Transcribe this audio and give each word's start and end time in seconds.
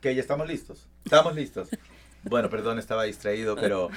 Que 0.00 0.14
ya 0.14 0.20
estamos 0.20 0.46
listos. 0.46 0.86
Estamos 1.04 1.34
listos. 1.34 1.68
Bueno, 2.24 2.50
perdón, 2.50 2.78
estaba 2.78 3.04
distraído, 3.04 3.54
pero, 3.54 3.88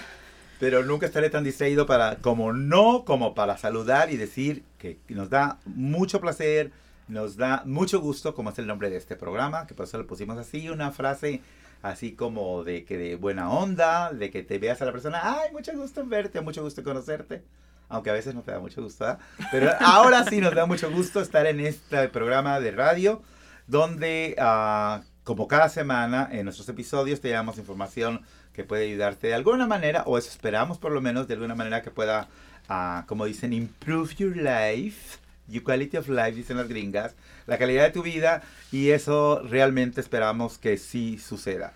pero 0.60 0.84
nunca 0.84 1.08
estaré 1.08 1.30
tan 1.30 1.44
distraído 1.44 1.86
para, 1.86 2.18
como 2.18 2.54
no, 2.54 3.04
como 3.04 3.34
para 3.34 3.58
saludar 3.58 4.12
y 4.12 4.18
decir 4.18 4.64
que 4.78 5.00
nos 5.10 5.30
da 5.30 5.58
mucho 5.66 6.22
placer, 6.22 6.72
nos 7.08 7.38
da 7.38 7.64
mucho 7.66 8.00
gusto, 8.00 8.36
como 8.36 8.52
es 8.52 8.60
el 8.60 8.68
nombre 8.68 8.90
de 8.90 8.98
este 8.98 9.16
programa, 9.16 9.66
que 9.66 9.74
por 9.74 9.86
eso 9.86 9.98
le 9.98 10.04
pusimos 10.04 10.38
así, 10.38 10.70
una 10.70 10.92
frase 10.92 11.42
así 11.82 12.12
como 12.14 12.64
de 12.64 12.86
que 12.86 12.98
de 12.98 13.16
buena 13.16 13.50
onda, 13.50 14.14
de 14.14 14.30
que 14.30 14.44
te 14.44 14.60
veas 14.60 14.82
a 14.82 14.86
la 14.86 14.92
persona, 14.92 15.22
ay, 15.24 15.52
mucho 15.52 15.72
gusto 15.74 16.02
en 16.02 16.10
verte, 16.10 16.42
mucho 16.42 16.62
gusto 16.62 16.84
conocerte 16.84 17.44
aunque 17.90 18.12
a 18.12 18.14
veces 18.14 18.36
no 18.36 18.44
te 18.44 18.52
da 18.52 18.60
mucho 18.60 18.82
gusto, 18.82 19.04
¿verdad? 19.04 19.20
pero 19.52 19.72
ahora 19.80 20.24
sí 20.26 20.40
nos 20.40 20.54
da 20.54 20.66
mucho 20.66 20.92
gusto 20.92 21.22
estar 21.22 21.48
en 21.48 21.60
este 21.60 22.08
programa 22.10 22.60
de 22.60 22.72
radio 22.72 23.22
donde 23.68 24.36
ah, 24.40 25.02
como 25.30 25.48
cada 25.48 25.70
semana 25.70 26.28
en 26.32 26.46
nuestros 26.46 26.68
episodios 26.70 27.22
te 27.22 27.30
damos 27.30 27.60
información 27.60 28.22
que 28.52 28.64
puede 28.64 28.86
ayudarte 28.86 29.28
de 29.28 29.36
alguna 29.36 29.68
manera, 29.68 30.02
o 30.08 30.18
eso 30.18 30.28
esperamos 30.28 30.80
por 30.80 30.92
lo 30.92 31.02
menos 31.02 31.28
de 31.28 31.36
alguna 31.36 31.54
manera 31.54 31.84
que 31.84 31.92
pueda, 31.92 32.28
ah, 32.68 33.04
como 33.06 33.26
dicen, 33.26 33.54
improve 33.54 34.16
your 34.16 34.36
life, 34.36 35.20
your 35.48 35.62
quality 35.62 35.98
of 35.98 36.10
life, 36.10 36.32
dicen 36.32 36.58
las 36.58 36.68
gringas, 36.68 37.14
la 37.46 37.60
calidad 37.60 37.84
de 37.84 37.92
tu 37.92 38.02
vida, 38.02 38.42
y 38.72 38.90
eso 38.90 39.44
realmente 39.44 40.02
esperamos 40.02 40.58
que 40.58 40.78
sí 40.78 41.20
suceda. 41.20 41.74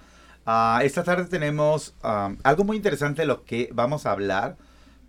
Ah, 0.47 0.81
esta 0.83 1.03
tarde 1.03 1.25
tenemos 1.25 1.93
algo 2.01 2.63
muy 2.63 2.77
interesante 2.77 3.21
de 3.21 3.27
lo 3.27 3.45
que 3.45 3.69
vamos 3.71 4.07
a 4.07 4.13
hablar 4.13 4.57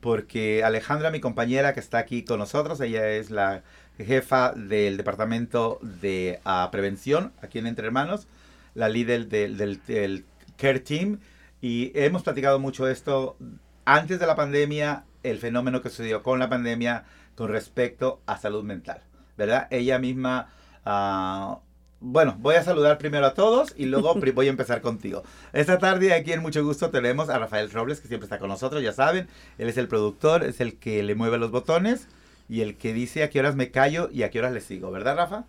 porque 0.04 0.62
Alejandra, 0.62 1.10
mi 1.10 1.20
compañera 1.20 1.72
que 1.72 1.80
está 1.80 1.96
aquí 1.96 2.24
con 2.24 2.38
nosotros, 2.38 2.78
ella 2.82 3.08
es 3.08 3.30
la 3.30 3.62
jefa 3.98 4.52
del 4.52 4.96
departamento 4.96 5.78
de 5.82 6.40
ah, 6.44 6.68
prevención 6.72 7.32
aquí 7.42 7.58
en 7.58 7.66
Entre 7.66 7.86
Hermanos, 7.86 8.26
la 8.74 8.88
líder 8.88 9.28
del, 9.28 9.56
del, 9.56 10.24
Care 10.56 10.80
Team, 10.80 11.20
y 11.60 11.92
hemos 11.94 12.22
platicado 12.22 12.58
mucho 12.58 12.88
esto 12.88 13.36
antes 13.84 14.18
de 14.18 14.26
la 14.26 14.36
pandemia, 14.36 15.04
el 15.22 15.38
fenómeno 15.38 15.80
que 15.82 15.90
sucedió 15.90 16.22
con 16.22 16.38
la 16.38 16.48
pandemia 16.48 17.04
con 17.34 17.48
respecto 17.48 18.20
a 18.26 18.38
salud 18.38 18.64
mental, 18.64 19.02
¿verdad? 19.36 19.68
Ella 19.70 19.98
misma 19.98 20.48
uh, 20.84 21.58
bueno, 22.06 22.36
voy 22.38 22.56
a 22.56 22.62
saludar 22.62 22.98
primero 22.98 23.24
a 23.24 23.32
todos 23.32 23.72
y 23.76 23.86
luego 23.86 24.14
voy 24.34 24.46
a 24.46 24.50
empezar 24.50 24.82
contigo. 24.82 25.22
Esta 25.52 25.78
tarde 25.78 26.12
aquí 26.12 26.32
en 26.32 26.42
Mucho 26.42 26.62
Gusto 26.62 26.90
tenemos 26.90 27.30
a 27.30 27.38
Rafael 27.38 27.70
Robles, 27.70 28.00
que 28.00 28.08
siempre 28.08 28.26
está 28.26 28.38
con 28.38 28.48
nosotros, 28.48 28.82
ya 28.82 28.92
saben. 28.92 29.26
Él 29.56 29.68
es 29.68 29.78
el 29.78 29.88
productor, 29.88 30.44
es 30.44 30.60
el 30.60 30.78
que 30.78 31.02
le 31.02 31.14
mueve 31.14 31.38
los 31.38 31.50
botones 31.50 32.08
y 32.48 32.60
el 32.60 32.76
que 32.76 32.92
dice 32.92 33.22
a 33.22 33.30
qué 33.30 33.40
horas 33.40 33.56
me 33.56 33.70
callo 33.70 34.08
y 34.12 34.22
a 34.22 34.30
qué 34.30 34.38
horas 34.38 34.52
le 34.52 34.60
sigo, 34.60 34.90
¿verdad, 34.90 35.16
Rafa? 35.16 35.44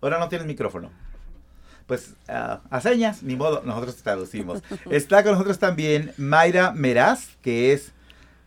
Ahora 0.00 0.18
no 0.18 0.28
tienes 0.28 0.46
micrófono. 0.46 0.90
Pues 1.86 2.14
ah, 2.28 2.60
a 2.70 2.80
señas, 2.80 3.22
ni 3.22 3.36
modo, 3.36 3.62
nosotros 3.64 3.96
traducimos. 3.96 4.62
Está 4.90 5.22
con 5.22 5.32
nosotros 5.32 5.58
también 5.58 6.12
Mayra 6.16 6.72
Meraz, 6.72 7.36
que 7.42 7.72
es 7.72 7.92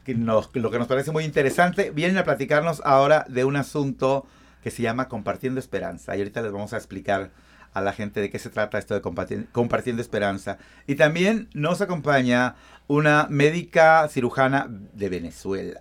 que 0.06 0.14
lo 0.16 0.72
que 0.72 0.80
nos 0.80 0.88
parece 0.88 1.12
muy 1.12 1.24
interesante. 1.24 1.92
Vienen 1.92 2.18
a 2.18 2.24
platicarnos 2.24 2.82
ahora 2.86 3.26
de 3.28 3.46
un 3.46 3.56
asunto 3.56 4.26
que 4.64 4.72
se 4.72 4.84
llama 4.84 5.08
Compartiendo 5.08 5.60
Esperanza. 5.60 6.16
Y 6.16 6.20
ahorita 6.20 6.42
les 6.42 6.52
vamos 6.52 6.74
a 6.74 6.78
explicar 6.78 7.32
a 7.74 7.82
la 7.82 7.94
gente 7.94 8.20
de 8.20 8.30
qué 8.30 8.40
se 8.40 8.50
trata 8.50 8.78
esto 8.78 8.94
de 8.94 9.02
compartiendo 9.02 10.02
esperanza. 10.02 10.58
Y 10.88 10.96
también 10.96 11.50
nos 11.54 11.82
acompaña 11.82 12.56
una 12.88 13.28
médica 13.30 14.08
cirujana 14.10 14.68
de 14.70 15.10
Venezuela. 15.10 15.80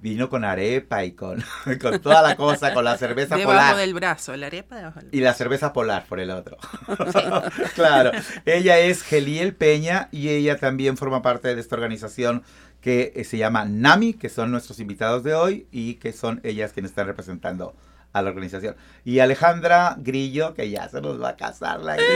Vino 0.00 0.28
con 0.28 0.44
arepa 0.44 1.04
y 1.04 1.12
con, 1.12 1.42
con 1.80 2.00
toda 2.00 2.22
la 2.22 2.36
cosa, 2.36 2.72
con 2.72 2.84
la 2.84 2.96
cerveza 2.96 3.36
debajo 3.36 3.58
polar. 3.58 3.76
del 3.76 3.94
brazo, 3.94 4.36
la 4.36 4.46
arepa 4.46 4.76
debajo 4.76 5.00
del 5.00 5.08
brazo. 5.08 5.16
Y 5.16 5.20
la 5.20 5.34
cerveza 5.34 5.72
polar 5.72 6.06
por 6.06 6.20
el 6.20 6.30
otro. 6.30 6.56
claro. 7.74 8.12
Ella 8.44 8.78
es 8.78 9.02
Geliel 9.02 9.54
Peña 9.54 10.08
y 10.12 10.28
ella 10.28 10.56
también 10.56 10.96
forma 10.96 11.20
parte 11.22 11.54
de 11.54 11.60
esta 11.60 11.74
organización 11.74 12.44
que 12.80 13.12
eh, 13.16 13.24
se 13.24 13.38
llama 13.38 13.64
NAMI, 13.64 14.14
que 14.14 14.28
son 14.28 14.50
nuestros 14.50 14.78
invitados 14.78 15.24
de 15.24 15.34
hoy 15.34 15.66
y 15.72 15.94
que 15.94 16.12
son 16.12 16.40
ellas 16.44 16.72
quienes 16.72 16.92
están 16.92 17.06
representando 17.06 17.74
a 18.18 18.22
la 18.22 18.30
organización. 18.30 18.76
Y 19.04 19.18
Alejandra 19.20 19.96
Grillo, 19.98 20.54
que 20.54 20.70
ya 20.70 20.88
se 20.88 21.00
nos 21.00 21.20
va 21.20 21.30
a 21.30 21.36
casar 21.36 21.80
la 21.80 21.96
Grillo. 21.96 22.08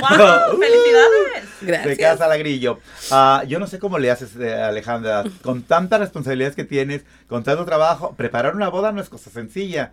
¡Wow! 0.00 0.58
¡Felicidades! 0.58 1.44
Gracias. 1.60 1.96
Se 1.96 1.96
casa 1.96 2.28
la 2.28 2.36
Grillo. 2.36 2.80
Uh, 3.10 3.46
yo 3.46 3.58
no 3.58 3.66
sé 3.66 3.78
cómo 3.78 3.98
le 3.98 4.10
haces, 4.10 4.36
eh, 4.36 4.54
Alejandra, 4.54 5.24
con 5.42 5.62
tantas 5.62 6.00
responsabilidades 6.00 6.56
que 6.56 6.64
tienes, 6.64 7.04
con 7.28 7.44
tanto 7.44 7.64
trabajo, 7.64 8.14
preparar 8.16 8.54
una 8.54 8.68
boda 8.68 8.92
no 8.92 9.00
es 9.00 9.08
cosa 9.08 9.30
sencilla. 9.30 9.92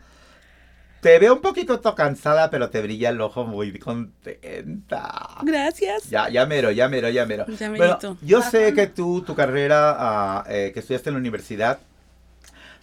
Te 1.02 1.18
veo 1.18 1.34
un 1.36 1.42
poquito 1.42 1.80
cansada, 1.96 2.50
pero 2.50 2.70
te 2.70 2.82
brilla 2.82 3.10
el 3.10 3.22
ojo 3.22 3.46
muy 3.46 3.78
contenta. 3.80 5.38
Gracias. 5.44 6.10
Ya, 6.10 6.28
ya 6.28 6.46
mero, 6.46 6.72
ya 6.72 6.90
mero, 6.90 7.10
ya 7.10 7.26
mero. 7.26 7.46
Ya 7.48 7.70
bueno, 7.70 7.98
yo 8.22 8.42
sé 8.42 8.74
que 8.74 8.88
tú, 8.88 9.22
tu 9.22 9.34
carrera 9.34 10.44
uh, 10.46 10.52
eh, 10.52 10.72
que 10.74 10.82
estudiaste 10.82 11.10
en 11.10 11.16
la 11.16 11.20
universidad, 11.20 11.80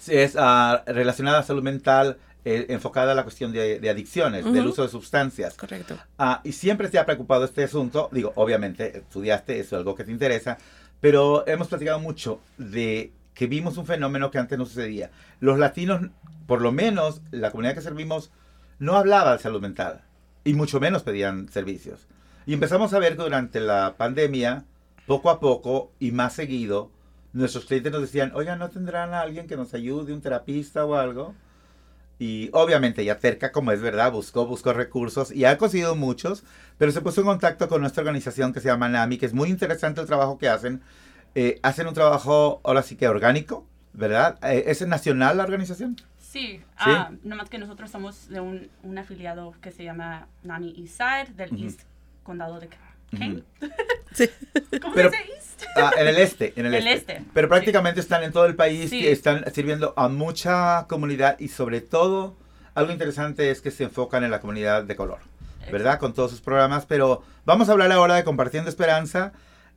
es 0.09 0.35
uh, 0.35 0.79
relacionada 0.87 1.39
a 1.39 1.43
salud 1.43 1.63
mental, 1.63 2.19
eh, 2.45 2.67
enfocada 2.69 3.13
a 3.13 3.15
la 3.15 3.25
cuestión 3.25 3.53
de, 3.53 3.91
adicciones, 3.91 4.45
del 4.45 4.67
uso 4.67 4.83
de 4.83 4.89
sustancias. 4.89 5.55
Correcto. 5.55 5.97
Uh, 6.19 6.37
y 6.45 6.53
siempre 6.53 6.89
te 6.89 6.99
ha 6.99 7.05
preocupado 7.05 7.45
este 7.45 7.65
asunto. 7.65 8.09
Digo, 8.13 8.33
obviamente, 8.37 8.99
estudiaste, 8.99 9.59
eso 9.59 9.77
es 9.77 9.81
algo 9.81 9.95
que 9.95 10.05
te 10.05 10.13
interesa, 10.13 10.59
pero 11.01 11.47
hemos 11.47 11.69
platicado 11.69 11.99
mucho 11.99 12.41
de 12.57 13.13
que 13.35 13.47
vimos 13.47 13.77
un 13.77 13.87
fenómeno 13.87 14.31
que 14.31 14.39
antes 14.39 14.59
no 14.59 14.65
sucedía. 14.65 15.11
Los 15.41 15.59
latinos, 15.59 16.01
por 16.47 16.63
lo 16.63 16.73
menos 16.73 17.21
la 17.31 17.51
comunidad 17.51 17.75
que 17.75 17.83
servimos, 17.83 18.31
no 18.79 18.97
hablaba 18.97 19.33
de 19.33 19.43
salud 19.43 19.61
mental 19.61 20.03
y 20.45 20.55
mucho 20.55 20.81
menos 20.81 21.03
pedían 21.03 21.49
servicios. 21.49 22.07
Y 22.47 22.55
empezamos 22.55 22.95
a 22.95 22.99
ver 22.99 23.17
que 23.17 23.25
durante 23.25 23.61
la 23.61 23.97
pandemia, 23.97 24.65
poco 25.07 25.31
a 25.31 25.41
poco 25.41 25.93
y 25.99 26.13
más 26.13 26.33
seguido, 26.33 26.91
nuestros 27.37 27.67
clientes 27.67 27.93
nos 27.93 28.01
decían, 28.01 28.33
oigan, 28.35 28.59
¿no 28.59 28.71
tendrán 28.71 29.13
a 29.15 29.21
alguien 29.21 29.47
que 29.47 29.57
nos 29.57 29.75
ayude, 29.75 30.13
un 30.13 30.21
terapista 30.21 30.85
o 30.85 30.95
algo? 30.95 31.35
Y 32.19 32.49
obviamente 32.53 33.05
ya 33.05 33.17
cerca, 33.17 33.53
como 33.53 33.73
es 33.73 33.83
verdad, 33.83 34.11
buscó, 34.11 34.47
buscó 34.47 34.73
recursos 34.73 35.31
y 35.31 35.45
ha 35.45 35.59
conseguido 35.59 35.95
muchos, 35.95 36.45
pero 36.79 36.91
se 36.91 37.03
puso 37.03 37.21
en 37.21 37.27
contacto 37.27 37.69
con 37.69 37.83
nuestra 37.83 38.01
organización 38.01 38.55
que 38.55 38.61
se 38.61 38.69
llama 38.69 38.89
NAMI, 38.89 39.19
que 39.19 39.27
es 39.27 39.35
muy 39.35 39.51
interesante 39.51 40.01
el 40.01 40.07
trabajo 40.07 40.39
que 40.39 40.49
hacen. 40.49 40.81
Eh, 41.35 41.61
hacen 41.63 41.87
un 41.87 41.93
trabajo, 41.93 42.63
ahora 42.65 42.83
sí 42.83 42.97
que 42.97 43.07
orgánico, 43.07 43.67
¿verdad? 43.93 44.39
Eh, 44.43 44.65
¿Es 44.69 44.87
nacional 44.87 45.37
la 45.37 45.45
organización? 45.45 45.97
Sí, 46.19 46.61
Ah, 46.79 47.11
nomás 47.23 47.49
que 47.49 47.59
nosotros 47.59 47.91
somos 47.91 48.29
de 48.29 48.41
un, 48.41 48.69
un, 48.83 48.99
afiliado 48.99 49.55
que 49.63 49.71
se 49.71 49.85
llama 49.85 50.27
NAMI 50.43 50.75
Eastside, 50.79 51.35
del 51.35 51.63
East 51.63 51.83
Condado 52.23 52.61
de 52.61 52.69
Kane. 53.11 53.43
sí. 54.13 54.29
¿Cómo 54.81 54.95
se 54.95 55.03
dice 55.05 55.17
East? 55.35 55.63
Ah, 55.77 55.93
en 55.99 56.09
el 56.09 56.17
este, 56.19 56.53
en 56.57 56.67
el, 56.67 56.75
el 56.75 56.87
este. 56.87 57.17
este. 57.17 57.31
Pero 57.33 57.49
prácticamente 57.49 58.01
están 58.01 58.23
en 58.23 58.33
todo 58.33 58.47
el 58.47 58.57
país 58.57 58.93
y 58.93 59.07
están 59.07 59.45
sirviendo 59.53 59.95
a 59.97 60.09
mucha 60.09 60.87
comunidad 60.89 61.39
y 61.39 61.49
sobre 61.49 61.81
todo 61.81 62.37
algo 62.75 62.93
interesante 62.93 63.51
es 63.51 63.61
que 63.61 63.71
se 63.71 63.85
enfocan 63.85 64.23
en 64.23 64.31
la 64.31 64.41
comunidad 64.41 64.85
de 64.85 64.97
color, 64.97 65.19
¿verdad? 65.73 65.99
Con 65.99 66.13
todos 66.13 66.31
sus 66.31 66.41
programas, 66.41 66.85
pero 66.87 67.23
vamos 67.47 67.69
a 67.69 67.73
hablar 67.73 67.91
ahora 67.91 68.17
de 68.17 68.25
Compartiendo 68.25 68.69
Esperanza 68.69 69.33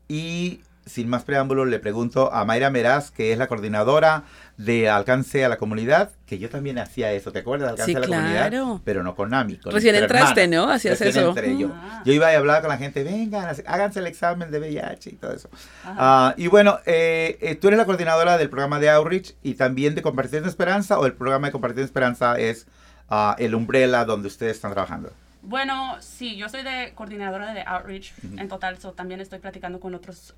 y 0.10 0.62
sin 0.90 1.08
más 1.08 1.24
preámbulos, 1.24 1.68
le 1.68 1.80
pregunto 1.80 2.34
a 2.34 2.44
Mayra 2.44 2.70
Meraz, 2.70 3.12
que 3.12 3.32
es 3.32 3.38
la 3.38 3.48
coordinadora 3.48 4.24
de 4.58 4.90
Alcance 4.90 5.46
a 5.46 5.50
la 5.50 5.58
Comunidad, 5.58 6.10
que 6.26 6.38
yo 6.38 6.50
también 6.50 6.78
hacía 6.80 7.14
eso, 7.14 7.32
¿te 7.32 7.40
acuerdas? 7.40 7.72
Alcance 7.72 7.96
a 7.96 8.00
la 8.00 8.08
Comunidad, 8.08 8.82
pero 8.84 9.04
no 9.04 9.16
con 9.16 9.30
NAMI. 9.30 9.58
Con 9.58 9.72
Recién 9.72 9.96
entraste, 9.96 10.48
¿no? 10.48 10.70
Hacías 10.70 11.00
eso. 11.00 11.34
yo. 11.58 11.72
Ah. 11.74 12.02
yo 12.04 12.12
iba 12.12 12.28
a 12.28 12.36
hablar 12.36 12.62
con 12.62 12.70
la 12.70 12.78
gente, 12.78 13.04
vengan, 13.04 13.56
háganse 13.66 14.00
el 14.00 14.08
examen 14.08 14.52
de 14.52 14.60
VIH 14.60 15.12
y 15.12 15.14
todo 15.14 15.34
eso. 15.34 15.50
Uh, 15.86 16.32
y 16.36 16.48
bueno, 16.48 16.80
eh, 16.86 17.38
eh, 17.42 17.56
tú 17.56 17.68
eres 17.68 17.78
la 17.78 17.86
coordinadora 17.86 18.38
del 18.38 18.50
programa 18.50 18.80
de 18.80 18.90
Outreach 18.90 19.36
y 19.44 19.54
también 19.54 19.96
de 19.96 20.02
Compartiendo 20.02 20.50
Esperanza, 20.50 21.00
o 21.00 21.06
el 21.06 21.14
programa 21.14 21.48
de 21.48 21.52
Compartiendo 21.52 21.86
Esperanza 21.86 22.38
es 22.38 22.68
uh, 23.10 23.34
el 23.38 23.56
umbrella 23.56 24.04
donde 24.04 24.28
ustedes 24.28 24.58
están 24.58 24.74
trabajando. 24.74 25.12
Bueno, 25.42 25.96
sí, 26.02 26.36
yo 26.36 26.50
soy 26.50 26.64
de 26.64 26.92
coordinadora 26.96 27.54
de 27.54 27.64
Outreach 27.66 28.14
en 28.38 28.48
total, 28.50 28.78
so 28.78 28.92
también 28.92 29.22
estoy 29.22 29.40
platicando 29.40 29.80
con 29.80 29.96
otras 29.96 30.34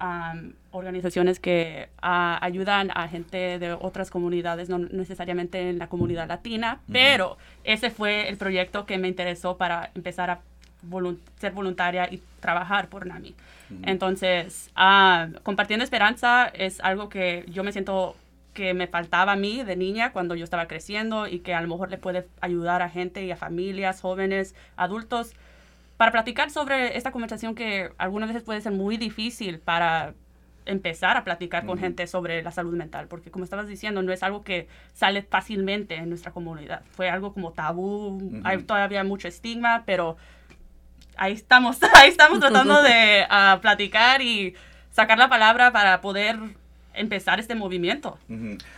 organizaciones 0.72 1.40
que 1.40 1.90
ah, 2.02 2.38
ayudan 2.42 2.92
a 2.94 3.08
gente 3.08 3.58
de 3.58 3.74
otras 3.74 4.12
comunidades, 4.12 4.70
no 4.70 4.78
necesariamente 4.78 5.70
en 5.70 5.80
la 5.80 5.88
comunidad 5.88 6.28
latina, 6.28 6.80
pero 6.92 7.38
ese 7.64 7.90
fue 7.90 8.30
el 8.30 8.38
proyecto 8.38 8.86
que 8.86 8.98
me 8.98 9.08
interesó 9.08 9.58
para 9.58 9.90
empezar 9.96 10.30
a 10.30 10.40
ser 11.40 11.54
voluntaria 11.54 12.08
y 12.12 12.22
trabajar 12.40 12.88
por 12.88 13.06
NAMI. 13.06 13.36
Entonces, 13.84 14.70
ah, 14.76 15.30
compartiendo 15.44 15.84
esperanza 15.84 16.48
es 16.48 16.80
algo 16.82 17.10
que 17.10 17.46
yo 17.48 17.64
me 17.64 17.72
siento 17.72 18.16
que 18.54 18.74
me 18.74 18.88
faltaba 18.88 19.34
a 19.34 19.36
mí 19.36 19.64
de 19.64 19.76
niña 19.76 20.12
cuando 20.12 20.36
yo 20.36 20.44
estaba 20.44 20.68
creciendo 20.68 21.28
y 21.28 21.40
que 21.40 21.54
a 21.54 21.62
lo 21.62 21.68
mejor 21.68 21.90
le 21.90 21.98
puede 21.98 22.28
ayudar 22.42 22.82
a 22.82 22.90
gente 22.90 23.24
y 23.24 23.32
a 23.32 23.38
familias, 23.38 24.02
jóvenes, 24.02 24.56
adultos, 24.76 25.34
para 25.98 26.12
platicar 26.12 26.50
sobre 26.50 26.98
esta 26.98 27.12
conversación 27.12 27.56
que 27.56 27.92
algunas 27.98 28.30
veces 28.30 28.44
puede 28.44 28.62
ser 28.62 28.72
muy 28.72 28.98
difícil 28.98 29.60
para 29.60 30.14
empezar 30.66 31.18
a 31.18 31.24
platicar 31.24 31.66
con 31.66 31.78
gente 31.78 32.06
sobre 32.08 32.42
la 32.44 32.52
salud 32.52 32.74
mental, 32.76 33.08
porque 33.08 33.32
como 33.32 33.44
estabas 33.44 33.68
diciendo, 33.68 34.02
no 34.02 34.12
es 34.12 34.24
algo 34.24 34.44
que 34.44 34.68
sale 34.94 35.24
fácilmente 35.24 35.96
en 35.96 36.10
nuestra 36.10 36.32
comunidad. 36.32 36.84
Fue 36.92 37.10
algo 37.10 37.34
como 37.34 37.52
tabú, 37.52 38.42
hay 38.44 38.64
todavía 38.64 39.04
mucho 39.04 39.28
estigma, 39.28 39.84
pero 39.86 40.18
ahí 41.18 41.34
estamos, 41.34 41.80
ahí 41.96 42.10
estamos 42.10 42.40
tratando 42.40 42.82
de 42.82 43.26
ah, 43.30 43.60
platicar 43.62 44.22
y 44.22 44.56
sacar 44.92 45.18
la 45.18 45.30
palabra 45.30 45.72
para 45.72 46.02
poder 46.02 46.38
empezar 46.94 47.40
este 47.40 47.56
movimiento. 47.56 48.18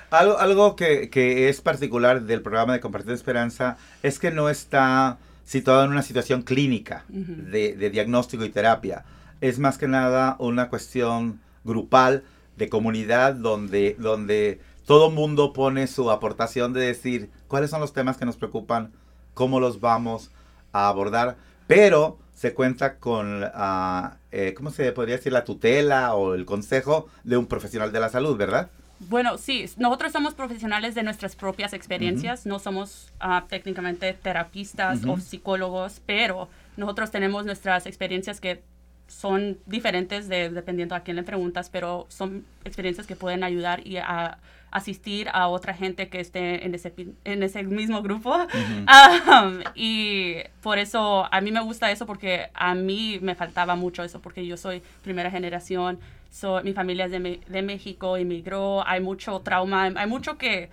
Algo, 0.09 0.37
algo 0.37 0.75
que, 0.75 1.09
que, 1.09 1.49
es 1.49 1.61
particular 1.61 2.23
del 2.23 2.41
programa 2.41 2.73
de 2.73 2.79
Compartir 2.79 3.13
Esperanza 3.13 3.77
es 4.01 4.19
que 4.19 4.31
no 4.31 4.49
está 4.49 5.17
situado 5.45 5.83
en 5.83 5.91
una 5.91 6.03
situación 6.03 6.41
clínica 6.43 7.05
de, 7.09 7.75
de, 7.75 7.89
diagnóstico 7.89 8.45
y 8.45 8.49
terapia. 8.49 9.03
Es 9.41 9.59
más 9.59 9.77
que 9.77 9.87
nada 9.87 10.35
una 10.39 10.69
cuestión 10.69 11.41
grupal, 11.63 12.23
de 12.57 12.69
comunidad, 12.69 13.33
donde, 13.35 13.95
donde 13.99 14.59
todo 14.85 15.09
mundo 15.09 15.53
pone 15.53 15.87
su 15.87 16.11
aportación 16.11 16.73
de 16.73 16.81
decir 16.81 17.29
cuáles 17.47 17.69
son 17.69 17.81
los 17.81 17.93
temas 17.93 18.17
que 18.17 18.25
nos 18.25 18.37
preocupan, 18.37 18.91
cómo 19.33 19.59
los 19.59 19.79
vamos 19.79 20.31
a 20.71 20.87
abordar, 20.87 21.37
pero 21.67 22.17
se 22.33 22.53
cuenta 22.53 22.97
con, 22.97 23.43
uh, 23.43 24.09
eh, 24.33 24.53
¿cómo 24.55 24.71
se 24.71 24.91
podría 24.91 25.17
decir? 25.17 25.31
La 25.31 25.45
tutela 25.45 26.15
o 26.15 26.33
el 26.33 26.45
consejo 26.45 27.07
de 27.23 27.37
un 27.37 27.45
profesional 27.45 27.91
de 27.91 27.99
la 27.99 28.09
salud, 28.09 28.35
¿verdad? 28.35 28.71
Bueno, 28.99 29.37
sí, 29.37 29.65
nosotros 29.77 30.11
somos 30.11 30.33
profesionales 30.33 30.95
de 30.95 31.03
nuestras 31.03 31.35
propias 31.35 31.73
experiencias, 31.73 32.45
no 32.45 32.57
somos 32.57 33.11
uh, 33.23 33.45
técnicamente 33.47 34.13
terapistas 34.13 35.05
o 35.05 35.17
psicólogos, 35.17 36.01
pero 36.05 36.49
nosotros 36.77 37.11
tenemos 37.11 37.45
nuestras 37.45 37.85
experiencias 37.85 38.39
que 38.41 38.63
son 39.07 39.59
diferentes 39.67 40.29
de, 40.29 40.49
dependiendo 40.49 40.95
a 40.95 41.01
quién 41.01 41.17
le 41.17 41.23
preguntas, 41.23 41.69
pero 41.69 42.07
son 42.09 42.45
experiencias 42.65 43.05
que 43.05 43.15
pueden 43.15 43.43
ayudar 43.43 43.85
y 43.85 43.97
a 43.97 44.39
asistir 44.73 45.29
a 45.31 45.47
otra 45.47 45.73
gente 45.75 46.09
que 46.09 46.19
esté 46.19 46.65
en 46.65 46.73
ese, 46.73 46.93
en 47.23 47.43
ese 47.43 47.63
mismo 47.63 48.01
grupo. 48.01 48.35
Um, 48.35 49.61
y 49.75 50.37
por 50.61 50.79
eso 50.79 51.27
a 51.31 51.41
mí 51.41 51.51
me 51.51 51.61
gusta 51.61 51.91
eso 51.91 52.07
porque 52.07 52.49
a 52.55 52.73
mí 52.73 53.19
me 53.21 53.35
faltaba 53.35 53.75
mucho 53.75 54.03
eso 54.03 54.19
porque 54.19 54.45
yo 54.45 54.57
soy 54.57 54.81
primera 55.03 55.29
generación, 55.29 55.99
soy, 56.31 56.63
mi 56.63 56.73
familia 56.73 57.05
es 57.05 57.11
de, 57.11 57.39
de 57.47 57.61
México, 57.61 58.17
emigró, 58.17 58.85
hay 58.87 58.99
mucho 58.99 59.39
trauma, 59.41 59.83
hay 59.83 60.07
mucho 60.07 60.39
que 60.39 60.69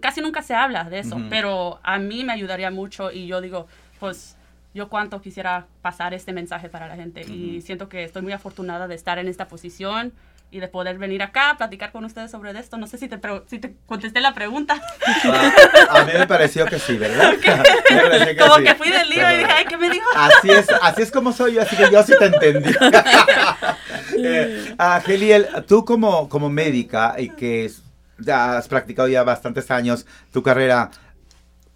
casi 0.00 0.20
nunca 0.20 0.42
se 0.42 0.54
habla 0.54 0.84
de 0.84 0.98
eso, 0.98 1.20
pero 1.30 1.78
a 1.84 1.98
mí 1.98 2.24
me 2.24 2.32
ayudaría 2.32 2.72
mucho 2.72 3.12
y 3.12 3.28
yo 3.28 3.40
digo, 3.40 3.68
pues 4.00 4.36
yo 4.74 4.88
cuánto 4.88 5.20
quisiera 5.20 5.66
pasar 5.82 6.14
este 6.14 6.32
mensaje 6.32 6.68
para 6.68 6.88
la 6.88 6.96
gente 6.96 7.22
y 7.22 7.60
siento 7.60 7.88
que 7.88 8.02
estoy 8.02 8.22
muy 8.22 8.32
afortunada 8.32 8.88
de 8.88 8.96
estar 8.96 9.18
en 9.18 9.28
esta 9.28 9.46
posición 9.46 10.12
y 10.50 10.60
de 10.60 10.68
poder 10.68 10.96
venir 10.98 11.22
acá 11.22 11.50
a 11.50 11.56
platicar 11.56 11.92
con 11.92 12.04
ustedes 12.04 12.30
sobre 12.30 12.50
esto. 12.58 12.76
No 12.76 12.86
sé 12.86 12.98
si 12.98 13.08
te, 13.08 13.18
si 13.46 13.58
te 13.58 13.76
contesté 13.86 14.20
la 14.20 14.32
pregunta. 14.32 14.80
Ah, 15.24 15.52
a 15.90 16.04
mí 16.04 16.12
me 16.16 16.26
pareció 16.26 16.66
que 16.66 16.78
sí, 16.78 16.96
¿verdad? 16.96 17.34
que 17.40 18.36
como 18.36 18.56
que 18.56 18.74
fui 18.74 18.90
del 18.90 19.08
lío 19.08 19.30
y 19.32 19.38
dije, 19.38 19.50
ay, 19.50 19.64
¿qué 19.66 19.76
me 19.76 19.90
dijo? 19.90 20.06
Así 20.14 20.50
es, 20.50 20.66
así 20.82 21.02
es 21.02 21.10
como 21.10 21.32
soy 21.32 21.54
yo, 21.54 21.62
así 21.62 21.76
que 21.76 21.90
yo 21.90 22.02
sí 22.02 22.12
te 22.18 22.26
entendí. 22.26 22.70
eh, 24.18 24.76
Geliel, 25.04 25.48
tú 25.66 25.84
como, 25.84 26.28
como 26.28 26.48
médica 26.48 27.16
y 27.18 27.30
que 27.30 27.70
ya 28.18 28.56
has 28.56 28.68
practicado 28.68 29.08
ya 29.08 29.24
bastantes 29.24 29.70
años 29.70 30.06
tu 30.32 30.42
carrera, 30.42 30.90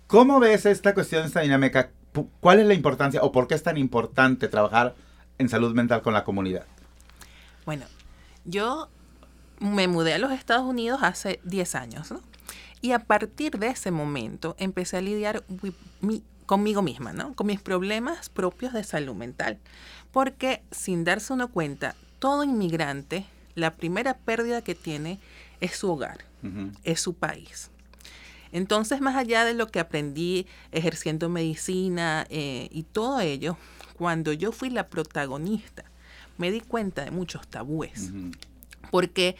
¿cómo 0.06 0.38
ves 0.38 0.64
esta 0.67 0.94
cuestión, 0.94 1.25
esta 1.25 1.40
dinámica? 1.40 1.90
¿Cuál 2.40 2.61
es 2.61 2.67
la 2.67 2.75
importancia 2.75 3.20
o 3.22 3.32
por 3.32 3.46
qué 3.46 3.55
es 3.55 3.62
tan 3.62 3.76
importante 3.76 4.49
trabajar 4.49 4.94
en 5.38 5.49
salud 5.49 5.75
mental 5.75 6.02
con 6.02 6.12
la 6.12 6.25
comunidad? 6.25 6.64
Bueno, 7.67 7.84
yo 8.45 8.89
me 9.61 9.89
mudé 9.89 10.15
a 10.15 10.19
los 10.19 10.33
Estados 10.33 10.65
Unidos 10.65 11.01
hace 11.03 11.41
10 11.45 11.75
años, 11.75 12.11
¿no? 12.11 12.21
Y 12.83 12.93
a 12.93 13.01
partir 13.01 13.59
de 13.59 13.69
ese 13.69 13.91
momento 13.91 14.57
empecé 14.59 14.97
a 14.97 15.01
lidiar 15.03 15.45
conmigo 16.47 16.83
misma, 16.83 17.13
¿no? 17.13 17.35
Con 17.35 17.47
mis 17.47 17.61
problemas 17.61 18.31
propios 18.31 18.73
de 18.73 18.85
salud 18.85 19.15
mental. 19.15 19.59
Porque 20.13 20.63
sin 20.71 21.05
darse 21.05 21.35
uno 21.35 21.49
cuenta, 21.49 21.95
todo 22.19 22.43
inmigrante, 22.43 23.27
la 23.55 23.77
primera 23.77 24.17
pérdida 24.17 24.63
que 24.63 24.75
tiene 24.75 25.21
es 25.61 25.77
su 25.77 25.91
hogar, 25.91 26.25
es 26.85 27.01
su 27.01 27.15
país. 27.15 27.71
Entonces, 28.53 29.01
más 29.01 29.15
allá 29.15 29.45
de 29.45 29.55
lo 29.55 29.69
que 29.69 29.79
aprendí 29.79 30.47
ejerciendo 30.73 31.29
medicina 31.29 32.27
eh, 32.31 32.69
y 32.73 32.83
todo 32.85 33.21
ello, 33.21 33.57
cuando 33.97 34.33
yo 34.33 34.53
fui 34.53 34.71
la 34.71 34.89
protagonista 34.89 35.85
me 36.41 36.51
di 36.51 36.61
cuenta 36.61 37.05
de 37.05 37.11
muchos 37.11 37.47
tabúes. 37.47 38.11
Porque 38.91 39.37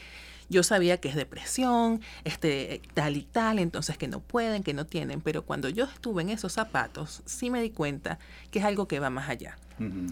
yo 0.51 0.63
sabía 0.63 0.99
que 0.99 1.09
es 1.09 1.15
depresión, 1.15 2.03
este, 2.25 2.83
tal 2.93 3.17
y 3.17 3.23
tal, 3.23 3.59
entonces 3.59 3.97
que 3.97 4.07
no 4.07 4.21
pueden, 4.21 4.63
que 4.63 4.75
no 4.75 4.85
tienen, 4.85 5.23
pero 5.23 5.43
cuando 5.43 5.69
yo 5.69 5.85
estuve 5.85 6.23
en 6.23 6.29
esos 6.29 6.53
zapatos, 6.53 7.23
sí 7.25 7.51
me 7.51 7.63
di 7.63 7.71
cuenta 7.71 8.19
que 8.51 8.59
es 8.59 8.65
algo 8.65 8.87
que 8.87 9.01
va 9.01 9.09
más 9.11 9.31
allá, 9.31 9.57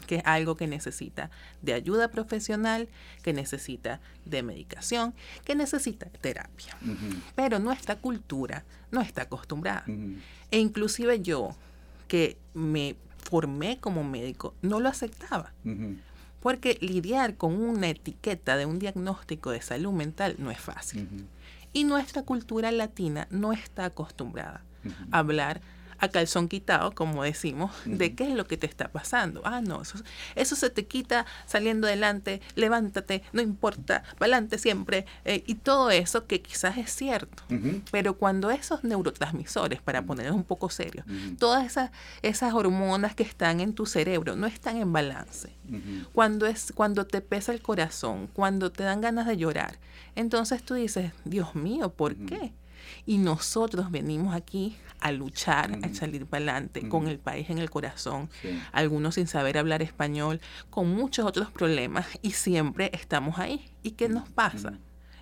que 0.06 0.16
es 0.16 0.22
algo 0.24 0.56
que 0.56 0.66
necesita 0.66 1.30
de 1.60 1.74
ayuda 1.74 2.08
profesional, 2.08 2.88
que 3.22 3.34
necesita 3.34 4.00
de 4.24 4.42
medicación, 4.42 5.12
que 5.44 5.54
necesita 5.54 6.06
terapia. 6.06 6.74
Pero 7.34 7.58
nuestra 7.58 7.96
cultura 7.96 8.64
no 8.90 9.02
está 9.02 9.22
acostumbrada. 9.22 9.84
E 10.50 10.58
inclusive 10.58 11.20
yo, 11.20 11.54
que 12.06 12.38
me 12.54 12.96
formé 13.18 13.78
como 13.78 14.04
médico, 14.04 14.54
no 14.62 14.80
lo 14.80 14.88
aceptaba. 14.88 15.52
Porque 16.40 16.78
lidiar 16.80 17.36
con 17.36 17.54
una 17.54 17.88
etiqueta 17.88 18.56
de 18.56 18.66
un 18.66 18.78
diagnóstico 18.78 19.50
de 19.50 19.60
salud 19.60 19.92
mental 19.92 20.36
no 20.38 20.50
es 20.50 20.60
fácil. 20.60 21.26
Y 21.72 21.84
nuestra 21.84 22.22
cultura 22.22 22.70
latina 22.72 23.26
no 23.30 23.52
está 23.52 23.86
acostumbrada 23.86 24.62
a 25.10 25.18
hablar 25.18 25.60
a 25.98 26.08
calzón 26.08 26.48
quitado, 26.48 26.92
como 26.92 27.22
decimos, 27.22 27.72
de 27.84 28.14
qué 28.14 28.24
es 28.28 28.34
lo 28.34 28.46
que 28.46 28.56
te 28.56 28.66
está 28.66 28.88
pasando. 28.88 29.42
Ah, 29.44 29.60
no, 29.60 29.82
eso, 29.82 29.98
eso 30.34 30.56
se 30.56 30.70
te 30.70 30.86
quita 30.86 31.26
saliendo 31.46 31.86
adelante, 31.86 32.40
levántate, 32.54 33.22
no 33.32 33.42
importa, 33.42 34.04
adelante 34.18 34.58
siempre, 34.58 35.06
eh, 35.24 35.42
y 35.46 35.56
todo 35.56 35.90
eso 35.90 36.26
que 36.26 36.40
quizás 36.40 36.78
es 36.78 36.90
cierto. 36.92 37.42
Pero 37.90 38.14
cuando 38.14 38.50
esos 38.50 38.84
neurotransmisores, 38.84 39.82
para 39.82 40.02
ponerlos 40.02 40.34
un 40.34 40.44
poco 40.44 40.70
serios, 40.70 41.06
todas 41.38 41.66
esas, 41.66 41.90
esas 42.22 42.54
hormonas 42.54 43.14
que 43.14 43.22
están 43.22 43.60
en 43.60 43.74
tu 43.74 43.86
cerebro 43.86 44.36
no 44.36 44.46
están 44.46 44.76
en 44.76 44.92
balance, 44.92 45.56
cuando, 46.12 46.46
es, 46.46 46.72
cuando 46.74 47.06
te 47.06 47.20
pesa 47.20 47.52
el 47.52 47.60
corazón, 47.60 48.28
cuando 48.32 48.70
te 48.70 48.84
dan 48.84 49.00
ganas 49.00 49.26
de 49.26 49.36
llorar, 49.36 49.78
entonces 50.14 50.62
tú 50.62 50.74
dices, 50.74 51.12
Dios 51.24 51.54
mío, 51.54 51.90
¿por 51.90 52.16
qué? 52.16 52.52
Y 53.08 53.16
nosotros 53.16 53.90
venimos 53.90 54.34
aquí 54.34 54.76
a 55.00 55.12
luchar, 55.12 55.78
a 55.82 55.94
salir 55.94 56.26
para 56.26 56.42
adelante, 56.42 56.90
con 56.90 57.08
el 57.08 57.18
país 57.18 57.48
en 57.48 57.56
el 57.56 57.70
corazón, 57.70 58.28
algunos 58.70 59.14
sin 59.14 59.26
saber 59.26 59.56
hablar 59.56 59.80
español, 59.80 60.42
con 60.68 60.90
muchos 60.90 61.24
otros 61.24 61.50
problemas 61.50 62.06
y 62.20 62.32
siempre 62.32 62.90
estamos 62.92 63.38
ahí. 63.38 63.64
¿Y 63.82 63.92
qué 63.92 64.10
nos 64.10 64.28
pasa? 64.28 64.74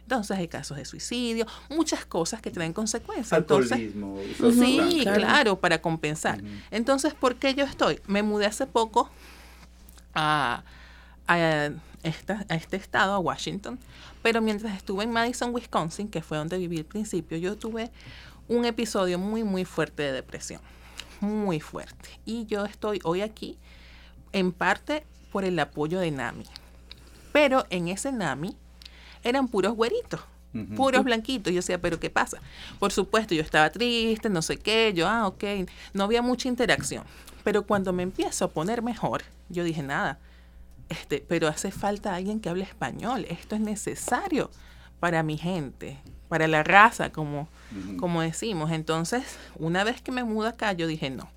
Entonces 0.02 0.36
hay 0.36 0.48
casos 0.48 0.78
de 0.78 0.84
suicidio, 0.84 1.46
muchas 1.70 2.04
cosas 2.06 2.42
que 2.42 2.50
traen 2.50 2.72
consecuencias. 2.72 3.32
Alcoholismo. 3.32 4.18
sí, 4.52 5.02
claro. 5.04 5.60
para 5.60 5.80
compensar. 5.80 6.42
Entonces, 6.72 7.14
¿por 7.14 7.36
qué 7.36 7.54
yo 7.54 7.64
estoy? 7.64 8.00
Me 8.08 8.24
mudé 8.24 8.46
hace 8.46 8.66
poco 8.66 9.10
a, 10.12 10.64
a 11.26 11.70
a 12.48 12.54
este 12.54 12.76
estado, 12.76 13.14
a 13.14 13.18
Washington, 13.18 13.78
pero 14.22 14.40
mientras 14.40 14.76
estuve 14.76 15.04
en 15.04 15.10
Madison, 15.10 15.54
Wisconsin, 15.54 16.08
que 16.08 16.22
fue 16.22 16.38
donde 16.38 16.58
viví 16.58 16.78
al 16.78 16.84
principio, 16.84 17.38
yo 17.38 17.56
tuve 17.56 17.90
un 18.48 18.64
episodio 18.64 19.18
muy, 19.18 19.44
muy 19.44 19.64
fuerte 19.64 20.02
de 20.02 20.12
depresión, 20.12 20.60
muy 21.20 21.60
fuerte. 21.60 22.08
Y 22.24 22.46
yo 22.46 22.64
estoy 22.64 23.00
hoy 23.02 23.22
aquí 23.22 23.58
en 24.32 24.52
parte 24.52 25.04
por 25.32 25.44
el 25.44 25.58
apoyo 25.58 25.98
de 25.98 26.10
NAMI. 26.10 26.44
Pero 27.32 27.66
en 27.70 27.88
ese 27.88 28.12
NAMI 28.12 28.56
eran 29.24 29.48
puros 29.48 29.74
güeritos, 29.74 30.20
puros 30.76 31.04
blanquitos. 31.04 31.52
Yo 31.52 31.58
decía, 31.58 31.80
pero 31.80 32.00
¿qué 32.00 32.08
pasa? 32.08 32.38
Por 32.78 32.92
supuesto, 32.92 33.34
yo 33.34 33.42
estaba 33.42 33.70
triste, 33.70 34.30
no 34.30 34.42
sé 34.42 34.56
qué, 34.56 34.92
yo, 34.94 35.08
ah, 35.08 35.26
ok, 35.26 35.44
no 35.92 36.04
había 36.04 36.22
mucha 36.22 36.48
interacción. 36.48 37.04
Pero 37.44 37.66
cuando 37.66 37.92
me 37.92 38.02
empiezo 38.02 38.44
a 38.44 38.48
poner 38.48 38.82
mejor, 38.82 39.22
yo 39.48 39.64
dije, 39.64 39.82
nada, 39.82 40.18
este, 40.88 41.24
pero 41.26 41.48
hace 41.48 41.70
falta 41.70 42.14
alguien 42.14 42.40
que 42.40 42.48
hable 42.48 42.64
español. 42.64 43.26
Esto 43.28 43.54
es 43.54 43.60
necesario 43.60 44.50
para 45.00 45.22
mi 45.22 45.36
gente, 45.36 45.98
para 46.28 46.48
la 46.48 46.62
raza, 46.62 47.10
como, 47.10 47.48
como 47.98 48.22
decimos. 48.22 48.70
Entonces, 48.70 49.24
una 49.56 49.84
vez 49.84 50.00
que 50.00 50.12
me 50.12 50.24
mudo 50.24 50.48
acá, 50.48 50.72
yo 50.72 50.86
dije, 50.86 51.10
no, 51.10 51.28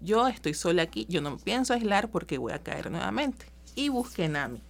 yo 0.00 0.28
estoy 0.28 0.54
sola 0.54 0.82
aquí, 0.82 1.06
yo 1.08 1.20
no 1.20 1.32
me 1.32 1.38
pienso 1.38 1.74
aislar 1.74 2.10
porque 2.10 2.38
voy 2.38 2.52
a 2.52 2.62
caer 2.62 2.90
nuevamente. 2.90 3.46
Y 3.74 3.90
busqué 3.90 4.28
NAMI. 4.28 4.62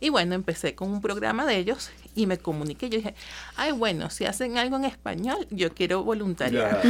Y 0.00 0.10
bueno, 0.10 0.34
empecé 0.34 0.74
con 0.74 0.90
un 0.90 1.00
programa 1.00 1.46
de 1.46 1.56
ellos 1.56 1.90
y 2.18 2.26
me 2.26 2.38
comuniqué. 2.38 2.88
Yo 2.90 2.98
dije, 2.98 3.14
ay, 3.56 3.72
bueno, 3.72 4.10
si 4.10 4.24
hacen 4.24 4.58
algo 4.58 4.76
en 4.76 4.84
español, 4.84 5.46
yo 5.50 5.72
quiero 5.72 6.02
voluntariar. 6.02 6.82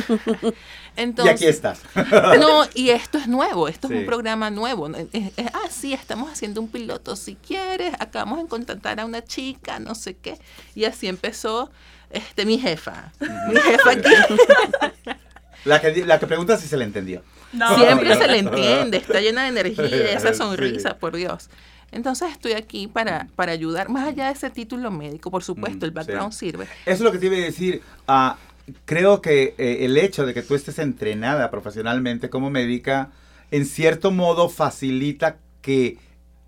Entonces, 0.97 1.33
y 1.41 1.45
aquí 1.45 1.47
estás. 1.47 1.81
no, 2.41 2.65
y 2.75 2.91
esto 2.91 3.19
es 3.19 3.29
nuevo, 3.29 3.69
esto 3.69 3.89
es 3.89 3.95
un 4.01 4.07
programa 4.07 4.51
nuevo. 4.51 4.89
ah, 4.89 5.69
sí, 5.71 5.93
estamos 5.93 6.31
haciendo 6.33 6.61
un 6.61 6.69
piloto. 6.69 7.15
Si 7.17 7.35
quieres, 7.37 7.93
acabamos 7.99 8.43
de 8.43 8.49
contratar 8.49 9.01
a 9.01 9.05
una 9.05 9.23
chica, 9.23 9.79
no 9.79 9.95
sé 9.95 10.15
qué. 10.17 10.39
Y 10.75 10.85
así 10.85 11.07
empezó 11.09 11.71
este 12.11 12.47
mi 12.47 12.59
jefa. 12.59 13.13
Mi 13.21 13.61
jefa 13.61 13.91
aquí. 13.91 14.11
La 15.65 15.81
que, 15.81 16.07
la 16.07 16.19
que 16.21 16.27
pregunta 16.27 16.57
si 16.57 16.69
se 16.69 16.77
le 16.77 16.85
entendió. 16.85 17.23
No. 17.53 17.77
Siempre 17.77 18.17
se 18.17 18.29
le 18.29 18.39
entiende, 18.39 18.99
está 18.99 19.21
llena 19.21 19.43
de 19.43 19.49
energía, 19.49 20.13
esa 20.13 20.33
Sí. 20.33 20.39
sonrisa, 20.39 20.97
por 20.99 21.17
Dios. 21.17 21.51
Entonces 21.91 22.31
estoy 22.31 22.53
aquí 22.53 22.87
para, 22.87 23.29
para 23.35 23.53
ayudar, 23.53 23.89
más 23.89 24.07
allá 24.09 24.27
de 24.27 24.33
ese 24.33 24.51
título 24.51 24.91
médico, 24.91 25.31
por 25.31 25.43
supuesto, 25.43 25.87
el 25.87 25.93
Mm, 25.93 25.95
background 25.95 26.33
sí. 26.33 26.39
sirve. 26.51 26.65
Eso 26.65 26.71
es 26.95 27.01
lo 27.01 27.13
que 27.13 27.19
te 27.19 27.27
iba 27.27 27.37
a 27.37 27.41
decir. 27.41 27.83
Ah, 28.07 28.37
creo 28.85 29.23
que 29.23 29.55
eh, 29.57 29.79
el 29.87 29.97
hecho 29.97 30.27
de 30.27 30.35
que 30.35 30.43
tú 30.43 30.55
estés 30.55 30.79
entrenada 30.79 31.51
profesionalmente 31.51 32.29
como 32.29 32.51
médica, 32.51 33.11
en 33.51 33.65
cierto 33.65 34.11
modo 34.11 34.49
facilita 34.51 35.37
que 35.63 35.97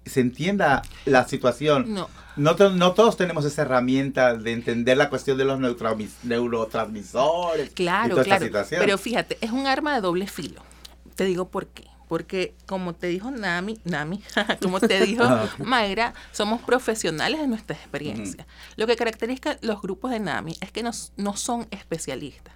se 0.05 0.21
entienda 0.21 0.83
la 1.07 1.27
situación. 1.27 1.95
No, 1.95 2.09
No, 2.37 2.57
to- 2.57 2.71
no 2.71 2.93
todos 2.93 3.17
tenemos 3.17 3.45
esa 3.45 3.63
herramienta 3.63 4.35
de 4.35 4.53
entender 4.53 4.97
la 4.97 5.09
cuestión 5.11 5.37
de 5.37 5.45
los 5.45 5.59
neurotransmis- 5.59 6.23
neurotransmisores. 6.23 7.71
y 7.71 7.75
Claro, 7.75 8.11
toda 8.11 8.23
esta 8.23 8.37
claro. 8.37 8.45
situación. 8.47 8.81
Pero 8.85 8.99
fíjate, 8.99 9.37
es 9.41 9.51
un 9.51 9.67
arma 9.67 9.95
de 9.95 10.01
doble 10.01 10.27
filo. 10.27 10.63
Te 11.17 11.25
digo 11.25 11.49
por 11.49 11.67
qué. 11.67 11.85
Porque 12.11 12.55
como 12.67 12.93
te 12.93 13.07
dijo 13.07 13.31
Nami, 13.31 13.79
Nami, 13.85 14.21
como 14.61 14.81
te 14.81 15.01
dijo. 15.07 15.23
Mayra, 15.65 16.13
somos 16.33 16.61
profesionales 16.61 17.41
de 17.41 17.47
nuestra 17.47 17.77
experiencia. 17.77 18.49
Lo 18.77 18.89
que 18.89 18.97
caracteriza 18.97 19.59
los 19.63 19.81
grupos 19.81 20.11
de 20.11 20.19
Nami 20.19 20.57
es 20.61 20.73
que 20.73 20.83
nos- 20.83 21.13
no 21.17 21.37
son 21.37 21.69
especialistas. 21.71 22.53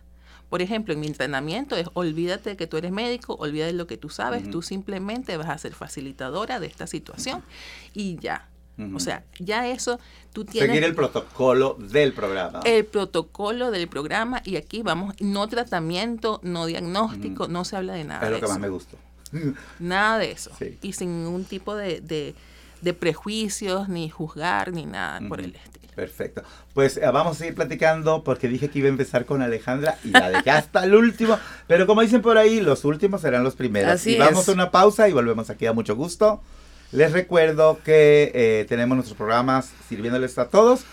Por 0.50 0.60
ejemplo, 0.60 0.92
en 0.92 0.98
mi 0.98 1.06
entrenamiento 1.06 1.76
es 1.76 1.86
olvídate 1.94 2.50
de 2.50 2.56
que 2.56 2.66
tú 2.66 2.76
eres 2.78 2.90
médico, 2.90 3.34
olvídate 3.38 3.70
de 3.72 3.78
lo 3.78 3.86
que 3.86 3.96
tú 3.96 4.08
sabes, 4.10 4.50
tú 4.50 4.60
simplemente 4.60 5.36
vas 5.36 5.48
a 5.48 5.56
ser 5.58 5.72
facilitadora 5.72 6.58
de 6.58 6.66
esta 6.66 6.88
situación 6.88 7.44
y 7.94 8.16
ya. 8.18 8.48
O 8.92 8.98
sea, 8.98 9.22
ya 9.38 9.68
eso 9.68 10.00
tú 10.32 10.44
tienes 10.44 10.68
Seguir 10.68 10.82
el 10.82 10.96
protocolo 10.96 11.76
del 11.78 12.12
programa. 12.12 12.58
el 12.64 12.84
protocolo 12.84 13.70
del 13.70 13.86
programa 13.86 14.42
y 14.44 14.56
aquí 14.56 14.82
vamos, 14.82 15.14
no 15.20 15.46
tratamiento, 15.46 16.40
no 16.42 16.66
diagnóstico, 16.66 17.46
no 17.46 17.64
se 17.64 17.76
habla 17.76 17.92
de 17.92 18.02
nada 18.02 18.26
es 18.26 18.32
lo 18.32 18.40
que 18.40 18.48
más 18.48 18.58
me 18.58 18.68
gustó. 18.68 18.96
Nada 19.78 20.18
de 20.18 20.30
eso. 20.32 20.50
Sí. 20.58 20.78
Y 20.82 20.92
sin 20.92 21.24
ningún 21.24 21.44
tipo 21.44 21.74
de, 21.76 22.00
de- 22.00 22.34
de 22.80 22.92
prejuicios, 22.92 23.88
ni 23.88 24.10
juzgar, 24.10 24.72
ni 24.72 24.84
nada 24.84 25.18
por 25.28 25.40
el 25.40 25.54
estilo. 25.54 25.88
Perfecto. 25.94 26.42
Pues 26.74 26.96
eh, 26.98 27.02
vamos 27.12 27.40
a 27.40 27.46
ir 27.46 27.54
platicando 27.54 28.22
porque 28.24 28.46
dije 28.48 28.68
que 28.68 28.80
iba 28.80 28.88
a 28.88 28.90
empezar 28.90 29.24
con 29.24 29.40
Alejandra 29.40 29.96
y 30.04 30.08
la 30.10 30.28
dejé 30.28 30.50
hasta 30.50 30.84
el 30.84 30.94
último. 30.94 31.38
Pero 31.66 31.86
como 31.86 32.02
dicen 32.02 32.20
por 32.20 32.36
ahí, 32.36 32.60
los 32.60 32.84
últimos 32.84 33.20
serán 33.22 33.42
los 33.44 33.54
primeros. 33.54 33.90
Así 33.92 34.16
y 34.16 34.18
vamos 34.18 34.42
es. 34.42 34.48
a 34.48 34.52
una 34.52 34.70
pausa 34.70 35.08
y 35.08 35.12
volvemos 35.12 35.48
aquí 35.50 35.64
a 35.66 35.72
mucho 35.72 35.94
gusto. 35.96 36.42
Les 36.92 37.12
recuerdo 37.12 37.78
que 37.84 38.32
eh, 38.34 38.66
tenemos 38.68 38.96
nuestros 38.96 39.16
programas 39.16 39.70
sirviéndoles 39.88 40.36
a 40.38 40.48
todos. 40.48 40.84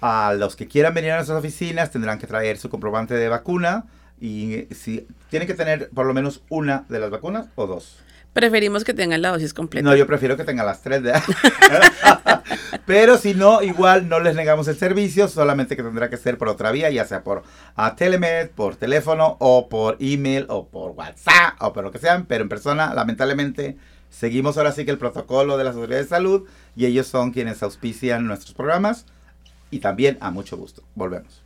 A 0.00 0.32
los 0.38 0.56
que 0.56 0.68
quieran 0.68 0.94
venir 0.94 1.10
a 1.10 1.16
nuestras 1.16 1.38
oficinas 1.38 1.90
tendrán 1.90 2.18
que 2.18 2.26
traer 2.26 2.56
su 2.56 2.70
comprobante 2.70 3.14
de 3.14 3.28
vacuna. 3.28 3.84
Y 4.20 4.54
eh, 4.54 4.68
si 4.72 5.06
tienen 5.30 5.46
que 5.46 5.54
tener 5.54 5.90
por 5.90 6.06
lo 6.06 6.14
menos 6.14 6.42
una 6.48 6.84
de 6.88 7.00
las 7.00 7.10
vacunas 7.10 7.48
o 7.54 7.66
dos. 7.66 7.98
Preferimos 8.36 8.84
que 8.84 8.92
tengan 8.92 9.22
la 9.22 9.30
dosis 9.30 9.54
completa. 9.54 9.88
No, 9.88 9.96
yo 9.96 10.06
prefiero 10.06 10.36
que 10.36 10.44
tenga 10.44 10.62
las 10.62 10.82
tres 10.82 11.02
de 11.02 11.14
Pero 12.86 13.16
si 13.16 13.32
no, 13.32 13.62
igual 13.62 14.10
no 14.10 14.20
les 14.20 14.36
negamos 14.36 14.68
el 14.68 14.76
servicio, 14.76 15.26
solamente 15.26 15.74
que 15.74 15.82
tendrá 15.82 16.10
que 16.10 16.18
ser 16.18 16.36
por 16.36 16.48
otra 16.48 16.70
vía, 16.70 16.90
ya 16.90 17.06
sea 17.06 17.24
por 17.24 17.44
a 17.74 17.96
Telemed, 17.96 18.50
por 18.50 18.76
teléfono 18.76 19.38
o 19.40 19.70
por 19.70 19.96
email 20.00 20.44
o 20.50 20.66
por 20.66 20.90
WhatsApp 20.90 21.54
o 21.60 21.72
por 21.72 21.82
lo 21.82 21.90
que 21.90 21.98
sean, 21.98 22.26
pero 22.26 22.42
en 22.42 22.50
persona, 22.50 22.92
lamentablemente, 22.92 23.78
seguimos 24.10 24.58
ahora 24.58 24.72
sí 24.72 24.84
que 24.84 24.90
el 24.90 24.98
protocolo 24.98 25.56
de 25.56 25.64
las 25.64 25.74
autoridades 25.74 26.06
de 26.06 26.16
salud 26.16 26.46
y 26.76 26.84
ellos 26.84 27.06
son 27.06 27.32
quienes 27.32 27.62
auspician 27.62 28.26
nuestros 28.26 28.52
programas 28.52 29.06
y 29.70 29.78
también 29.78 30.18
a 30.20 30.30
mucho 30.30 30.58
gusto. 30.58 30.82
Volvemos. 30.94 31.45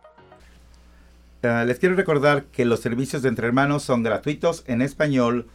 Uh, 1.43 1.65
les 1.65 1.79
quiero 1.79 1.95
recordar 1.95 2.45
que 2.45 2.65
los 2.65 2.81
servicios 2.81 3.23
de 3.23 3.29
Entre 3.29 3.47
Hermanos 3.47 3.81
son 3.81 4.03
gratuitos 4.03 4.63
en 4.67 4.83
español, 4.83 5.47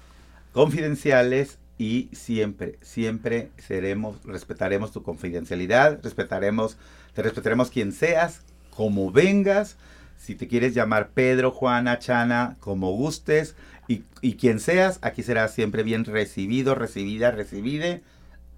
confidenciales 0.53 1.59
y 1.79 2.09
siempre, 2.13 2.79
siempre 2.83 3.51
seremos, 3.57 4.17
respetaremos 4.25 4.91
tu 4.91 5.05
confidencialidad, 5.05 6.01
respetaremos, 6.03 6.77
te 7.15 7.23
respetaremos 7.23 7.71
quien 7.71 7.93
seas, 7.93 8.41
como 8.71 9.13
vengas, 9.13 9.77
si 10.19 10.35
te 10.35 10.49
quieres 10.49 10.75
llamar 10.75 11.11
Pedro, 11.11 11.53
Juana, 11.53 12.01
Chana, 12.01 12.57
como 12.59 12.91
gustes, 12.91 13.55
y, 13.87 14.03
y 14.23 14.35
quien 14.35 14.59
seas, 14.59 14.99
aquí 15.03 15.23
será 15.23 15.47
siempre 15.47 15.85
bien 15.85 16.05
recibido, 16.05 16.75
recibida, 16.75 17.31
recibide, 17.31 18.03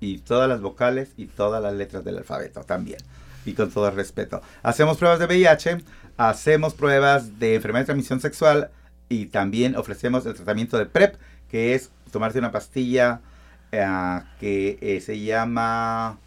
y 0.00 0.18
todas 0.18 0.49
las 0.49 0.62
vocales 0.62 1.12
y 1.18 1.26
todas 1.26 1.62
las 1.62 1.75
letras 1.75 2.04
del 2.04 2.18
alfabeto 2.18 2.62
también, 2.62 3.00
y 3.49 3.55
con 3.55 3.71
todo 3.71 3.90
respeto. 3.90 4.43
Hacemos 4.62 4.99
pruebas 4.99 5.19
de 5.19 5.26
VIH, 5.26 5.78
hacemos 6.17 6.75
pruebas 6.75 7.38
de 7.38 7.55
enfermedad 7.55 7.83
de 7.83 7.87
transmisión 7.87 8.21
sexual, 8.21 8.71
y 9.09 9.26
también 9.26 9.76
ofrecemos 9.76 10.26
el 10.26 10.35
tratamiento 10.35 10.78
de 10.78 10.87
PrEP, 10.87 11.17
que 11.50 11.75
es 11.75 11.90
tomarte 12.12 12.38
una 12.38 12.52
pastilla 12.52 13.21
eh, 13.73 14.21
que 14.38 14.78
eh, 14.81 15.00
se 15.00 15.19
llama 15.21 16.19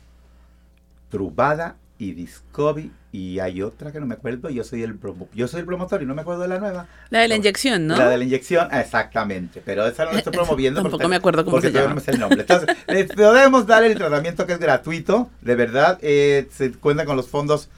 Trubada 1.09 1.75
y 2.01 2.13
Discovi 2.13 2.91
y 3.11 3.37
hay 3.39 3.61
otra 3.61 3.91
que 3.91 3.99
no 3.99 4.07
me 4.07 4.15
acuerdo, 4.15 4.49
yo 4.49 4.63
soy 4.63 4.81
el 4.81 4.99
promo- 4.99 5.27
yo 5.35 5.47
soy 5.47 5.59
el 5.59 5.65
promotor 5.67 6.01
y 6.01 6.05
no 6.07 6.15
me 6.15 6.21
acuerdo 6.21 6.41
de 6.41 6.47
la 6.47 6.57
nueva. 6.59 6.87
La 7.11 7.19
de 7.19 7.27
la 7.27 7.35
inyección, 7.35 7.85
¿no? 7.85 7.95
La 7.95 8.09
de 8.09 8.17
la 8.17 8.23
inyección, 8.23 8.67
ah, 8.71 8.81
exactamente, 8.81 9.61
pero 9.63 9.85
esa 9.85 10.05
no 10.05 10.13
la 10.13 10.17
estoy 10.19 10.33
promoviendo 10.33 10.81
Tampoco 10.81 10.97
porque- 10.97 11.07
me 11.09 11.15
acuerdo 11.17 11.45
cómo 11.45 11.57
porque 11.57 11.67
se 11.71 11.73
llama. 11.79 12.01
el 12.07 12.19
nombre. 12.19 12.41
Entonces, 12.41 12.75
les 12.87 13.07
podemos 13.13 13.67
dar 13.67 13.83
el 13.83 13.95
tratamiento 13.95 14.47
que 14.47 14.53
es 14.53 14.59
gratuito, 14.59 15.29
de 15.41 15.55
verdad, 15.55 15.99
eh, 16.01 16.47
se 16.51 16.71
cuenta 16.71 17.05
con 17.05 17.15
los 17.17 17.27
fondos 17.27 17.69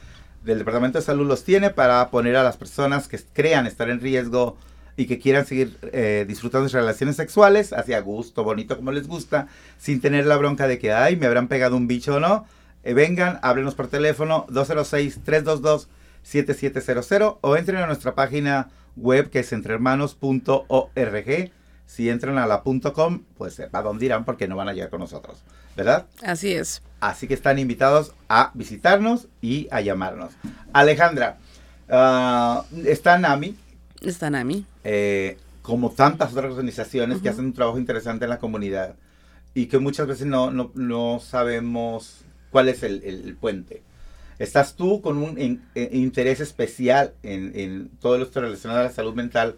del 0.45 0.59
Departamento 0.59 0.99
de 0.99 1.03
Salud 1.03 1.27
los 1.27 1.43
tiene 1.43 1.69
para 1.69 2.09
poner 2.09 2.35
a 2.37 2.43
las 2.43 2.55
personas 2.57 3.07
que 3.09 3.19
crean 3.33 3.65
estar 3.67 3.89
en 3.89 3.99
riesgo 3.99 4.57
y 4.95 5.05
que 5.07 5.17
quieran 5.19 5.45
seguir 5.45 5.77
eh, 5.91 6.25
disfrutando 6.27 6.63
de 6.65 6.69
sus 6.69 6.79
relaciones 6.79 7.15
sexuales, 7.17 7.73
hacia 7.73 7.99
gusto, 7.99 8.43
bonito, 8.43 8.77
como 8.77 8.91
les 8.93 9.07
gusta, 9.07 9.47
sin 9.77 9.99
tener 9.99 10.25
la 10.27 10.37
bronca 10.37 10.67
de 10.67 10.79
que, 10.79 10.93
ay, 10.93 11.15
me 11.17 11.25
habrán 11.25 11.47
pegado 11.49 11.75
un 11.75 11.87
bicho 11.87 12.15
o 12.15 12.19
no. 12.21 12.45
Eh, 12.83 12.93
vengan, 12.93 13.39
háblenos 13.41 13.75
por 13.75 13.87
teléfono 13.87 14.45
206-322-7700 16.25 17.37
o 17.41 17.55
entren 17.57 17.77
a 17.79 17.87
nuestra 17.87 18.15
página 18.15 18.69
web 18.95 19.29
que 19.29 19.39
es 19.39 19.51
entrehermanos.org. 19.53 21.51
Si 21.85 22.09
entran 22.09 22.37
a 22.37 22.47
la 22.47 22.63
.com, 22.63 23.23
pues 23.37 23.61
a 23.71 23.81
dónde 23.81 24.05
irán 24.05 24.25
porque 24.25 24.47
no 24.47 24.55
van 24.55 24.69
a 24.69 24.73
llegar 24.73 24.89
con 24.89 25.01
nosotros, 25.01 25.43
¿verdad? 25.75 26.05
Así 26.23 26.53
es. 26.53 26.81
Así 27.01 27.27
que 27.27 27.33
están 27.33 27.59
invitados 27.59 28.13
a 28.29 28.51
visitarnos 28.53 29.27
y 29.41 29.67
a 29.69 29.81
llamarnos. 29.81 30.31
Alejandra, 30.71 31.37
ah, 31.89 32.63
está 32.85 33.17
NAMI, 33.19 33.57
Está 34.01 34.29
Nami. 34.29 34.65
eh, 34.83 35.37
como 35.61 35.91
tantas 35.91 36.31
otras 36.31 36.51
organizaciones 36.51 37.21
que 37.21 37.29
hacen 37.29 37.45
un 37.45 37.53
trabajo 37.53 37.77
interesante 37.77 38.25
en 38.25 38.29
la 38.29 38.39
comunidad 38.39 38.95
y 39.53 39.67
que 39.67 39.77
muchas 39.79 40.07
veces 40.07 40.25
no, 40.25 40.51
no, 40.51 40.71
no 40.75 41.19
sabemos 41.19 42.21
cuál 42.53 42.69
es 42.69 42.83
el, 42.83 43.03
el- 43.03 43.25
el 43.27 43.35
puente. 43.35 43.83
Estás 44.39 44.75
tú 44.75 45.01
con 45.01 45.17
un 45.17 45.39
in- 45.41 45.63
eh, 45.75 45.89
interés 45.93 46.39
especial 46.39 47.13
en, 47.23 47.51
en 47.59 47.89
todo 48.01 48.21
esto 48.21 48.41
relacionado 48.41 48.81
a 48.81 48.85
la 48.85 48.91
salud 48.91 49.15
mental, 49.15 49.57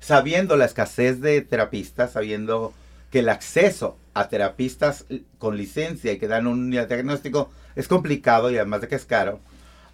sabiendo 0.00 0.56
la 0.56 0.66
escasez 0.66 1.20
de 1.20 1.40
terapistas, 1.42 2.12
sabiendo 2.12 2.74
que 3.10 3.20
el 3.20 3.28
acceso 3.30 3.98
a 4.14 4.28
terapistas 4.28 5.06
con 5.38 5.56
licencia 5.56 6.12
y 6.12 6.18
que 6.18 6.28
dan 6.28 6.46
un 6.46 6.70
diagnóstico 6.70 7.50
es 7.76 7.88
complicado 7.88 8.50
y 8.50 8.56
además 8.56 8.82
de 8.82 8.88
que 8.88 8.96
es 8.96 9.06
caro, 9.06 9.40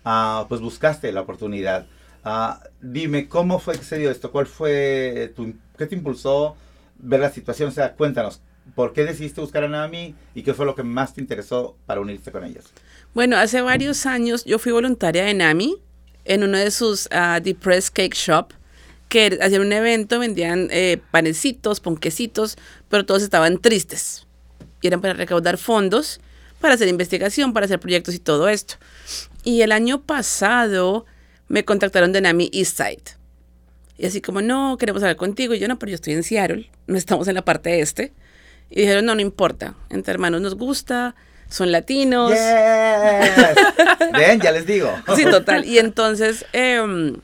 ah, 0.04 0.46
pues 0.48 0.60
buscaste 0.60 1.12
la 1.12 1.22
oportunidad. 1.22 1.86
Ah, 2.24 2.60
dime, 2.80 3.28
¿cómo 3.28 3.58
fue 3.60 3.76
que 3.78 3.84
se 3.84 3.98
dio 3.98 4.10
esto? 4.10 4.32
¿Cuál 4.32 4.46
fue 4.46 5.32
tu, 5.36 5.54
qué 5.76 5.86
te 5.86 5.94
impulsó 5.94 6.56
ver 6.98 7.20
la 7.20 7.30
situación? 7.30 7.68
O 7.70 7.72
sea, 7.72 7.94
cuéntanos, 7.94 8.40
¿por 8.74 8.92
qué 8.92 9.04
decidiste 9.04 9.40
buscar 9.40 9.64
a 9.64 9.68
NAMI 9.68 10.14
y 10.34 10.42
qué 10.42 10.54
fue 10.54 10.66
lo 10.66 10.74
que 10.74 10.82
más 10.82 11.14
te 11.14 11.20
interesó 11.20 11.76
para 11.86 12.00
unirte 12.00 12.30
con 12.30 12.44
ellos? 12.44 12.64
Bueno, 13.14 13.36
hace 13.36 13.62
varios 13.62 14.06
años 14.06 14.44
yo 14.44 14.58
fui 14.58 14.72
voluntaria 14.72 15.24
de 15.24 15.34
Nami 15.34 15.76
en 16.24 16.42
uno 16.42 16.58
de 16.58 16.70
sus 16.70 17.08
ah, 17.10 17.40
Depressed 17.42 17.92
Cake 17.92 18.14
Shop, 18.14 18.52
que 19.08 19.38
hacían 19.40 19.62
un 19.62 19.72
evento, 19.72 20.18
vendían 20.18 20.68
eh, 20.70 21.00
panecitos, 21.10 21.80
ponquecitos, 21.80 22.58
pero 22.88 23.06
todos 23.06 23.22
estaban 23.22 23.58
tristes. 23.58 24.26
Y 24.82 24.88
eran 24.88 25.00
para 25.00 25.14
recaudar 25.14 25.56
fondos, 25.56 26.20
para 26.60 26.74
hacer 26.74 26.88
investigación, 26.88 27.52
para 27.52 27.64
hacer 27.64 27.80
proyectos 27.80 28.14
y 28.14 28.18
todo 28.18 28.48
esto. 28.48 28.74
Y 29.42 29.62
el 29.62 29.72
año 29.72 30.02
pasado 30.02 31.06
me 31.48 31.64
contactaron 31.64 32.12
de 32.12 32.20
Nami 32.20 32.50
Eastside. 32.52 33.16
Y 33.96 34.06
así 34.06 34.20
como, 34.20 34.42
no, 34.42 34.76
queremos 34.78 35.02
hablar 35.02 35.16
contigo. 35.16 35.54
Y 35.54 35.58
yo, 35.58 35.66
no, 35.66 35.78
pero 35.78 35.90
yo 35.90 35.96
estoy 35.96 36.12
en 36.12 36.22
Seattle, 36.22 36.70
no 36.86 36.96
estamos 36.96 37.26
en 37.26 37.34
la 37.34 37.42
parte 37.42 37.80
este. 37.80 38.12
Y 38.70 38.82
dijeron, 38.82 39.06
no, 39.06 39.14
no 39.14 39.20
importa, 39.20 39.74
entre 39.88 40.12
hermanos 40.12 40.40
nos 40.40 40.54
gusta, 40.54 41.14
son 41.48 41.72
latinos. 41.72 42.30
Yes. 42.30 42.38
Ven, 44.12 44.40
ya 44.40 44.52
les 44.52 44.66
digo. 44.66 44.92
Sí, 45.16 45.24
total. 45.24 45.64
Y 45.64 45.78
entonces 45.78 46.44
em, 46.52 47.16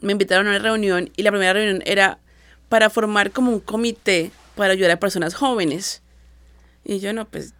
me 0.00 0.12
invitaron 0.12 0.46
a 0.46 0.50
una 0.50 0.58
reunión 0.58 1.10
y 1.16 1.22
la 1.22 1.30
primera 1.30 1.52
reunión 1.52 1.82
era 1.84 2.18
para 2.68 2.90
formar 2.90 3.30
como 3.30 3.50
un 3.50 3.60
comité 3.60 4.30
para 4.54 4.72
ayudar 4.72 4.92
a 4.92 5.00
personas 5.00 5.34
jóvenes. 5.34 6.02
Y 6.84 7.00
yo, 7.00 7.12
no, 7.12 7.24
pues 7.24 7.54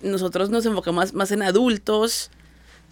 nosotros 0.00 0.50
nos 0.50 0.66
enfocamos 0.66 1.14
más 1.14 1.32
en 1.32 1.42
adultos, 1.42 2.30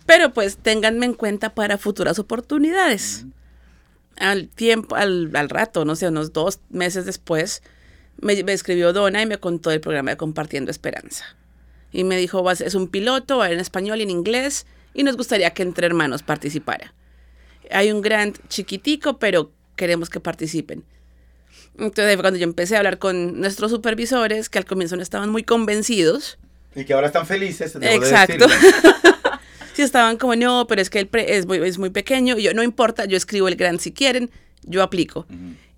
pero 0.06 0.32
pues 0.32 0.56
ténganme 0.56 1.06
en 1.06 1.14
cuenta 1.14 1.54
para 1.54 1.78
futuras 1.78 2.18
oportunidades. 2.18 3.26
Al 4.16 4.48
tiempo, 4.48 4.96
al, 4.96 5.30
al 5.34 5.48
rato, 5.48 5.84
no 5.84 5.96
sé, 5.96 6.08
unos 6.08 6.32
dos 6.32 6.60
meses 6.70 7.06
después, 7.06 7.62
me, 8.20 8.42
me 8.44 8.52
escribió 8.52 8.92
Donna 8.92 9.22
y 9.22 9.26
me 9.26 9.38
contó 9.38 9.70
el 9.70 9.80
programa 9.80 10.10
de 10.12 10.16
Compartiendo 10.16 10.70
Esperanza. 10.70 11.24
Y 11.92 12.04
me 12.04 12.16
dijo, 12.16 12.42
"Vas- 12.42 12.60
es 12.60 12.74
un 12.74 12.88
piloto, 12.88 13.38
va 13.38 13.50
en 13.50 13.60
español 13.60 14.00
y 14.00 14.04
en 14.04 14.10
inglés, 14.10 14.66
y 14.94 15.02
nos 15.02 15.16
gustaría 15.16 15.50
que 15.50 15.62
entre 15.62 15.86
hermanos 15.86 16.22
participara. 16.22 16.94
Hay 17.70 17.90
un 17.92 18.00
grant 18.02 18.38
chiquitico, 18.48 19.18
pero 19.18 19.50
queremos 19.76 20.10
que 20.10 20.20
participen. 20.20 20.84
Entonces 21.78 22.16
cuando 22.18 22.38
yo 22.38 22.44
empecé 22.44 22.74
a 22.74 22.78
hablar 22.78 22.98
con 22.98 23.40
nuestros 23.40 23.70
supervisores, 23.70 24.48
que 24.48 24.58
al 24.58 24.64
comienzo 24.66 24.96
no 24.96 25.02
estaban 25.02 25.30
muy 25.30 25.42
convencidos. 25.42 26.38
Y 26.74 26.84
que 26.84 26.92
ahora 26.94 27.06
están 27.08 27.26
felices. 27.26 27.78
de 27.78 27.94
Exacto. 27.94 28.46
decirlo. 28.46 28.92
Sí, 29.74 29.80
estaban 29.80 30.18
como, 30.18 30.36
no, 30.36 30.66
pero 30.66 30.82
es 30.82 30.90
que 30.90 30.98
el 30.98 31.06
pre- 31.06 31.34
es, 31.38 31.46
muy, 31.46 31.56
es 31.66 31.78
muy 31.78 31.88
pequeño. 31.88 32.36
Y 32.38 32.42
yo, 32.42 32.52
no 32.52 32.62
importa, 32.62 33.06
yo 33.06 33.16
escribo 33.16 33.48
el 33.48 33.56
grant 33.56 33.80
si 33.80 33.90
quieren, 33.90 34.30
yo 34.64 34.82
aplico. 34.82 35.26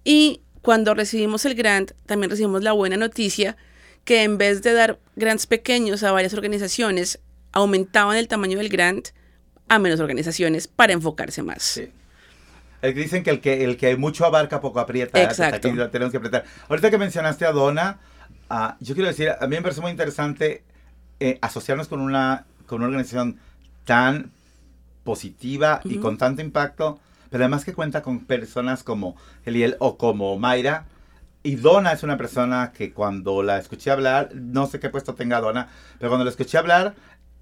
Y 0.02 0.40
cuando 0.64 0.94
recibimos 0.94 1.44
el 1.44 1.54
grant, 1.54 1.92
también 2.06 2.30
recibimos 2.30 2.62
la 2.62 2.72
buena 2.72 2.96
noticia 2.96 3.54
que 4.04 4.22
en 4.22 4.38
vez 4.38 4.62
de 4.62 4.72
dar 4.72 4.98
grants 5.14 5.46
pequeños 5.46 6.02
a 6.02 6.10
varias 6.10 6.32
organizaciones, 6.32 7.20
aumentaban 7.52 8.16
el 8.16 8.28
tamaño 8.28 8.56
del 8.56 8.70
grant 8.70 9.08
a 9.68 9.78
menos 9.78 10.00
organizaciones 10.00 10.66
para 10.66 10.94
enfocarse 10.94 11.42
más. 11.42 11.62
Sí. 11.62 11.90
Que 12.80 12.94
dicen 12.94 13.22
que 13.22 13.30
el 13.30 13.40
que 13.42 13.62
el 13.62 13.76
que 13.76 13.94
mucho 13.98 14.24
abarca 14.24 14.62
poco 14.62 14.80
aprieta. 14.80 15.20
¿eh? 15.20 15.26
Pues 15.26 15.38
Exacto. 15.38 15.68
aquí 15.68 15.78
tenemos 15.92 16.10
que 16.10 16.16
apretar. 16.16 16.46
Ahorita 16.70 16.90
que 16.90 16.96
mencionaste 16.96 17.44
a 17.44 17.52
Donna, 17.52 17.98
ah, 18.48 18.78
yo 18.80 18.94
quiero 18.94 19.08
decir, 19.08 19.32
a 19.38 19.46
mí 19.46 19.56
me 19.56 19.62
parece 19.62 19.82
muy 19.82 19.90
interesante 19.90 20.64
eh, 21.20 21.38
asociarnos 21.42 21.88
con 21.88 22.00
una 22.00 22.46
con 22.64 22.78
una 22.78 22.86
organización 22.86 23.38
tan 23.84 24.32
positiva 25.04 25.82
y 25.84 25.98
con 25.98 26.16
tanto 26.16 26.40
impacto, 26.40 26.98
pero 27.34 27.42
además 27.46 27.64
que 27.64 27.72
cuenta 27.72 28.00
con 28.00 28.20
personas 28.26 28.84
como 28.84 29.16
Eliel 29.44 29.74
o 29.80 29.98
como 29.98 30.38
Mayra. 30.38 30.84
Y 31.42 31.56
Donna 31.56 31.90
es 31.90 32.04
una 32.04 32.16
persona 32.16 32.70
que 32.72 32.92
cuando 32.92 33.42
la 33.42 33.58
escuché 33.58 33.90
hablar, 33.90 34.30
no 34.36 34.68
sé 34.68 34.78
qué 34.78 34.88
puesto 34.88 35.14
tenga 35.16 35.40
Donna, 35.40 35.66
pero 35.98 36.10
cuando 36.10 36.24
la 36.24 36.30
escuché 36.30 36.58
hablar, 36.58 36.94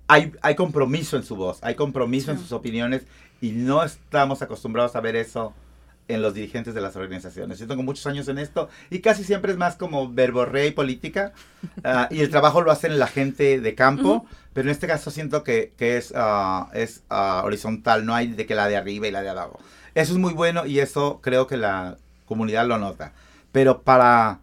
hay, 0.08 0.32
hay 0.40 0.54
compromiso 0.54 1.18
en 1.18 1.24
su 1.24 1.36
voz, 1.36 1.58
hay 1.62 1.74
compromiso 1.74 2.30
en 2.30 2.38
Sí. 2.38 2.44
sus 2.44 2.52
opiniones 2.52 3.02
y 3.42 3.50
no 3.52 3.84
estamos 3.84 4.40
acostumbrados 4.40 4.96
a 4.96 5.02
ver 5.02 5.14
eso 5.14 5.52
en 6.08 6.22
los 6.22 6.32
dirigentes 6.32 6.72
de 6.72 6.80
las 6.80 6.96
organizaciones. 6.96 7.58
Yo 7.58 7.66
tengo 7.66 7.82
muchos 7.82 8.06
años 8.06 8.26
en 8.28 8.38
esto 8.38 8.70
y 8.88 9.00
casi 9.00 9.24
siempre 9.24 9.52
es 9.52 9.58
más 9.58 9.76
como 9.76 10.10
verborrea 10.10 10.64
y 10.64 10.70
política 10.70 11.34
ah, 11.84 12.08
y 12.10 12.20
el 12.20 12.30
trabajo 12.30 12.62
lo 12.62 12.72
hacen 12.72 12.98
la 12.98 13.08
gente 13.08 13.60
de 13.60 13.74
campo, 13.74 14.24
pero 14.52 14.68
en 14.68 14.72
este 14.72 14.86
caso 14.86 15.10
siento 15.10 15.42
que, 15.44 15.72
que 15.78 15.96
es, 15.96 16.12
ah, 16.16 16.68
es 16.74 17.04
ah, 17.08 17.42
horizontal, 17.44 18.04
no 18.04 18.14
hay 18.14 18.28
de 18.28 18.46
que 18.46 18.54
la 18.54 18.68
de 18.68 18.76
arriba 18.76 19.06
y 19.06 19.10
la 19.10 19.22
de 19.22 19.30
abajo. 19.30 19.58
Eso 19.94 20.12
es 20.12 20.18
muy 20.18 20.32
bueno 20.34 20.66
y 20.66 20.80
eso 20.80 21.20
creo 21.22 21.46
que 21.46 21.56
la 21.56 21.96
comunidad 22.26 22.66
lo 22.66 22.78
nota. 22.78 23.12
Pero 23.50 23.82
para, 23.82 24.40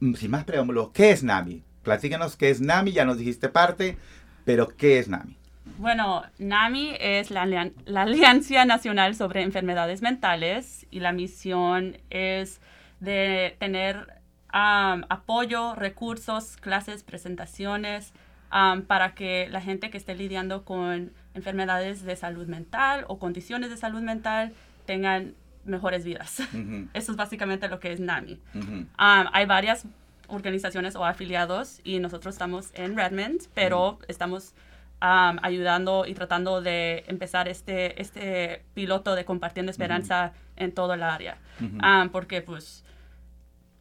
mm, 0.00 0.14
sin 0.14 0.30
más 0.30 0.44
preámbulo, 0.44 0.92
¿qué 0.92 1.10
es 1.10 1.22
NAMI? 1.22 1.62
Platícanos 1.82 2.36
qué 2.36 2.50
es 2.50 2.60
NAMI, 2.60 2.92
ya 2.92 3.04
nos 3.04 3.18
dijiste 3.18 3.48
parte, 3.48 3.96
pero 4.44 4.68
¿qué 4.68 4.98
es 4.98 5.08
NAMI? 5.08 5.36
Bueno, 5.78 6.22
NAMI 6.38 6.96
es 6.98 7.30
la, 7.30 7.46
la 7.46 8.02
Alianza 8.02 8.64
Nacional 8.64 9.14
sobre 9.14 9.42
Enfermedades 9.42 10.02
Mentales 10.02 10.86
y 10.90 11.00
la 11.00 11.12
misión 11.12 11.98
es 12.10 12.60
de 13.00 13.56
tener 13.58 14.20
am, 14.48 15.04
apoyo, 15.08 15.74
recursos, 15.74 16.56
clases, 16.58 17.02
presentaciones 17.02 18.12
am, 18.50 18.82
para 18.82 19.14
que 19.14 19.48
la 19.50 19.60
gente 19.60 19.90
que 19.90 19.96
esté 19.96 20.14
lidiando 20.14 20.64
con 20.64 21.12
enfermedades 21.34 22.02
de 22.02 22.16
salud 22.16 22.46
mental 22.46 23.04
o 23.08 23.18
condiciones 23.18 23.70
de 23.70 23.76
salud 23.76 24.02
mental 24.02 24.52
tengan 24.86 25.34
mejores 25.64 26.04
vidas. 26.04 26.40
Ujú, 26.52 26.88
Eso 26.94 27.12
es 27.12 27.16
básicamente 27.16 27.68
lo 27.68 27.80
que 27.80 27.92
es 27.92 28.00
NAMI. 28.00 28.40
ujú. 28.54 28.72
Um, 28.72 28.86
hay 28.98 29.46
varias 29.46 29.86
organizaciones 30.28 30.94
o 30.96 31.04
afiliados 31.04 31.80
y 31.84 31.98
nosotros 31.98 32.34
estamos 32.34 32.70
en 32.74 32.96
Redmond, 32.96 33.42
pero 33.54 33.98
estamos 34.08 34.54
um, 35.02 35.38
ayudando 35.42 36.06
y 36.06 36.14
tratando 36.14 36.62
de 36.62 37.04
empezar 37.08 37.48
este, 37.48 38.00
este 38.00 38.62
piloto 38.74 39.14
de 39.14 39.24
compartiendo 39.24 39.70
esperanza 39.70 40.32
en 40.56 40.72
toda 40.72 40.94
el 40.94 41.02
área. 41.02 41.38
Um, 41.60 42.10
porque 42.10 42.42
pues, 42.42 42.84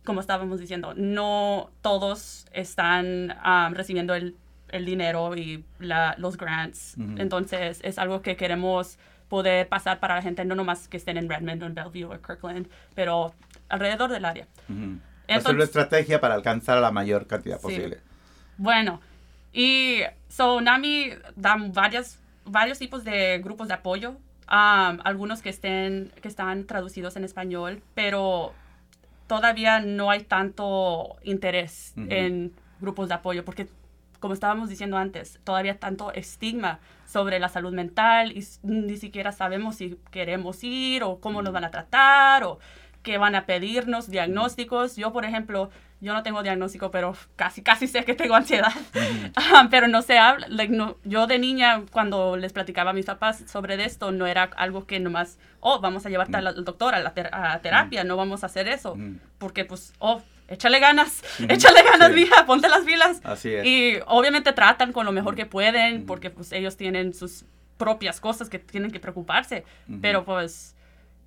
como 0.03 0.21
estábamos 0.21 0.59
diciendo, 0.59 0.93
no 0.95 1.69
todos 1.81 2.47
están 2.51 3.37
um, 3.45 3.73
recibiendo 3.73 4.15
el, 4.15 4.35
el 4.71 4.85
dinero 4.85 5.35
y 5.35 5.63
la- 5.79 6.15
los 6.17 6.37
grants. 6.37 6.95
Entonces 7.17 7.79
es 7.83 7.97
algo 7.99 8.21
que 8.21 8.35
queremos 8.35 8.97
poder 9.27 9.67
pasar 9.67 9.99
para 9.99 10.15
la 10.15 10.21
gente, 10.21 10.43
no 10.45 10.55
nomás 10.55 10.87
que 10.87 10.97
estén 10.97 11.17
en 11.17 11.29
Redmond 11.29 11.61
o 11.63 11.65
en 11.67 11.75
Bellevue 11.75 12.05
o 12.05 12.21
Kirkland, 12.21 12.67
pero 12.95 13.33
alrededor 13.69 14.09
del 14.09 14.25
área. 14.25 14.47
Hacer 14.63 14.99
Entonces- 15.27 15.53
una 15.55 15.63
estrategia 15.65 16.19
para 16.19 16.33
alcanzar 16.33 16.77
a 16.77 16.81
la 16.81 16.91
mayor 16.91 17.27
cantidad 17.27 17.57
Sí. 17.57 17.61
posible. 17.63 17.99
Bueno, 18.57 18.99
y 19.53 20.01
so 20.29 20.61
NAMI 20.61 21.11
da 21.35 21.57
varias, 21.59 22.19
varios 22.45 22.79
tipos 22.79 23.03
de 23.03 23.39
grupos 23.43 23.67
de 23.67 23.75
apoyo, 23.75 24.11
um, 24.51 24.97
algunos 25.03 25.43
que, 25.43 25.49
estén, 25.49 26.11
que 26.21 26.27
están 26.27 26.65
traducidos 26.65 27.15
en 27.15 27.23
español, 27.23 27.83
pero 27.93 28.53
todavía 29.27 29.79
no 29.79 30.09
hay 30.09 30.21
tanto 30.23 31.17
interés 31.23 31.93
en 31.95 32.51
grupos 32.81 33.09
de 33.09 33.13
apoyo, 33.13 33.45
porque 33.45 33.67
como 34.19 34.33
estábamos 34.33 34.69
diciendo 34.69 34.97
antes, 34.97 35.39
todavía 35.43 35.79
tanto 35.79 36.11
estigma 36.13 36.79
sobre 37.05 37.39
la 37.39 37.49
salud 37.49 37.73
mental 37.73 38.31
y 38.37 38.45
ni 38.63 38.97
siquiera 38.97 39.31
sabemos 39.31 39.75
si 39.75 39.97
queremos 40.11 40.63
ir 40.63 41.03
o 41.03 41.19
cómo 41.19 41.41
nos 41.41 41.53
van 41.53 41.63
a 41.63 41.71
tratar 41.71 42.43
o 42.43 42.59
qué 43.01 43.17
van 43.17 43.33
a 43.35 43.45
pedirnos, 43.45 44.09
diagnósticos. 44.11 44.95
Yo, 44.97 45.13
por 45.13 45.23
ejemplo, 45.23 45.69
yo 46.01 46.13
no 46.13 46.21
tengo 46.21 46.43
diagnóstico, 46.43 46.91
pero 46.91 47.15
casi, 47.37 47.61
casi 47.63 47.87
sé 47.87 48.03
que 48.03 48.13
tengo 48.13 48.35
ansiedad. 48.35 48.71
Ah, 49.35 49.67
pero 49.71 49.87
no 49.87 50.01
se 50.01 50.17
habla. 50.19 50.47
like, 50.49 50.71
no- 50.73 50.97
yo 51.05 51.25
de 51.25 51.39
niña, 51.39 51.83
cuando 51.91 52.35
les 52.35 52.51
platicaba 52.53 52.91
a 52.91 52.93
mis 52.93 53.05
papás 53.05 53.43
sobre 53.47 53.81
esto, 53.83 54.11
no 54.11 54.27
era 54.27 54.43
algo 54.57 54.85
que 54.85 54.99
nomás, 54.99 55.39
oh, 55.61 55.79
vamos 55.79 56.05
a 56.05 56.09
llevarte 56.09 56.35
al 56.37 56.63
doctor, 56.65 56.93
a 56.93 56.99
la 56.99 57.13
ter- 57.13 57.33
a 57.33 57.59
terapia, 57.61 58.03
no 58.03 58.17
vamos 58.17 58.43
a 58.43 58.47
hacer 58.47 58.67
eso. 58.67 58.97
Porque, 59.37 59.63
pues, 59.65 59.93
oh, 59.99 60.21
échale 60.49 60.79
ganas, 60.79 61.21
échale 61.47 61.83
ganas, 61.83 62.09
Sí. 62.09 62.15
mija, 62.15 62.45
ponte 62.45 62.67
las 62.69 62.81
pilas. 62.85 63.21
Así 63.23 63.49
es. 63.53 63.65
Y 63.65 63.93
obviamente 64.07 64.51
tratan 64.53 64.91
con 64.91 65.05
lo 65.05 65.11
mejor 65.11 65.35
que 65.35 65.45
pueden, 65.45 66.05
porque 66.05 66.29
pues 66.29 66.51
ellos 66.51 66.75
tienen 66.77 67.13
sus 67.13 67.45
propias 67.77 68.19
cosas 68.19 68.49
que 68.49 68.59
tienen 68.59 68.91
que 68.91 68.99
preocuparse. 68.99 69.63
Pero 70.01 70.25
pues 70.25 70.75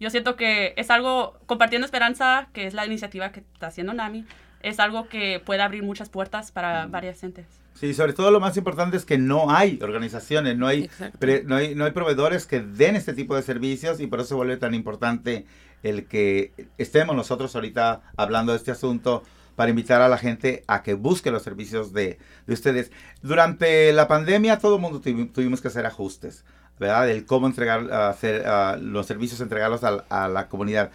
yo 0.01 0.11
siento 0.11 0.37
que 0.37 0.75
es 0.77 0.91
algo, 0.91 1.39
compartiendo 1.47 1.85
esperanza, 1.87 2.49
que 2.53 2.67
es 2.67 2.75
la 2.75 2.85
iniciativa 2.87 3.33
que 3.33 3.41
está 3.55 3.69
haciendo 3.69 3.95
NAMI, 3.95 4.25
es 4.63 4.79
algo 4.79 5.09
que 5.09 5.41
puede 5.45 5.63
abrir 5.63 5.83
muchas 5.83 6.09
puertas 6.09 6.53
para 6.53 6.87
varias 6.87 7.21
gentes. 7.21 7.47
Sí, 7.75 7.95
sobre 7.95 8.13
todo 8.13 8.31
lo 8.31 8.39
más 8.39 8.57
importante 8.59 8.97
es 8.99 9.05
que 9.07 9.17
no 9.17 9.51
hay 9.51 9.79
organizaciones, 9.83 10.57
no 10.59 10.67
hay, 10.69 10.91
pre- 11.19 11.43
no 11.45 11.57
hay, 11.57 11.75
no 11.75 11.87
hay 11.87 11.91
proveedores 11.93 12.47
que 12.47 12.61
den 12.61 12.97
este 12.97 13.15
tipo 13.15 13.35
de 13.35 13.43
servicios 13.43 13.99
y 13.99 14.07
por 14.07 14.21
eso 14.21 14.29
se 14.29 14.35
vuelve 14.35 14.57
tan 14.59 14.75
importante 14.75 15.47
el 15.83 16.07
que 16.07 16.53
estemos 16.79 17.14
nosotros 17.16 17.55
ahorita 17.55 18.03
hablando 18.16 18.53
de 18.53 18.59
este 18.59 18.71
asunto 18.71 19.23
para 19.57 19.71
invitar 19.71 20.01
a 20.01 20.09
la 20.09 20.16
gente 20.18 20.64
a 20.66 20.83
que 20.83 20.95
busque 20.95 21.31
los 21.31 21.42
servicios 21.42 21.92
de, 21.92 22.18
de 22.47 22.55
ustedes. 22.55 22.90
Durante 23.23 23.92
la 23.92 24.09
pandemia 24.09 24.59
todo 24.59 24.77
el 24.77 24.81
mundo 24.83 25.01
tuvi- 25.01 25.31
tuvimos 25.33 25.61
que 25.61 25.68
hacer 25.68 25.85
ajustes, 25.87 26.45
¿verdad? 26.81 27.11
El 27.11 27.27
cómo 27.27 27.47
entregar 27.47 27.92
hacer, 27.92 28.45
ah, 28.47 28.79
los 28.81 29.07
servicios, 29.07 29.40
entregarlos 29.40 29.85
al- 29.85 30.05
a, 30.09 30.29
la 30.29 30.49
comunidad. 30.49 30.90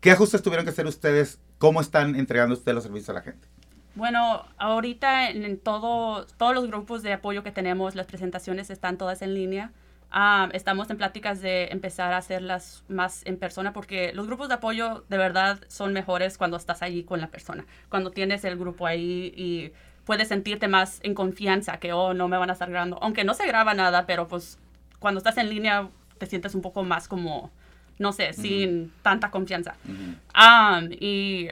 ¿Qué 0.00 0.10
ajustes 0.10 0.42
tuvieron 0.42 0.64
que 0.64 0.70
hacer 0.70 0.86
ustedes? 0.86 1.38
¿Cómo 1.58 1.80
están 1.80 2.16
entregando 2.16 2.54
ustedes 2.54 2.74
los 2.74 2.84
servicios 2.84 3.10
a 3.10 3.14
la 3.14 3.22
gente? 3.22 3.46
Bueno, 3.94 4.44
ahorita 4.58 5.30
en 5.30 5.58
todo, 5.58 6.26
todos 6.36 6.54
los 6.54 6.66
grupos 6.66 7.02
de 7.02 7.14
apoyo 7.14 7.42
que 7.42 7.50
tenemos, 7.50 7.94
las 7.94 8.06
presentaciones 8.06 8.68
están 8.70 8.98
todas 8.98 9.22
en 9.22 9.34
línea. 9.34 9.72
Ah, 10.10 10.48
estamos 10.52 10.88
en 10.90 10.96
pláticas 10.96 11.40
de 11.42 11.66
empezar 11.66 12.12
a 12.12 12.18
hacerlas 12.18 12.84
más 12.88 13.22
en 13.26 13.36
persona 13.36 13.72
porque 13.72 14.12
los 14.12 14.26
grupos 14.26 14.48
de 14.48 14.54
apoyo 14.54 15.04
de 15.08 15.18
verdad 15.18 15.60
son 15.68 15.92
mejores 15.92 16.38
cuando 16.38 16.56
estás 16.56 16.82
allí 16.82 17.02
con 17.02 17.20
la 17.20 17.26
persona, 17.26 17.66
cuando 17.88 18.10
tienes 18.10 18.44
el 18.44 18.56
grupo 18.56 18.86
ahí 18.86 19.32
y 19.36 19.72
puedes 20.04 20.28
sentirte 20.28 20.68
más 20.68 21.00
en 21.02 21.14
confianza 21.14 21.78
que, 21.78 21.92
oh, 21.92 22.14
no 22.14 22.28
me 22.28 22.38
van 22.38 22.50
a 22.50 22.52
estar 22.52 22.70
grabando, 22.70 22.98
aunque 23.02 23.24
no 23.24 23.34
se 23.34 23.46
graba 23.46 23.74
nada, 23.74 24.06
pero 24.06 24.28
pues 24.28 24.58
cuando 25.00 25.18
estás 25.18 25.36
en 25.38 25.50
línea 25.50 25.88
te 26.18 26.26
sientes 26.26 26.54
un 26.54 26.62
poco 26.62 26.84
más 26.84 27.08
como 27.08 27.50
no 27.98 28.12
sé, 28.12 28.32
sin 28.32 28.92
tanta 29.02 29.30
confianza. 29.30 29.74
Um, 29.88 30.90
y 30.92 31.48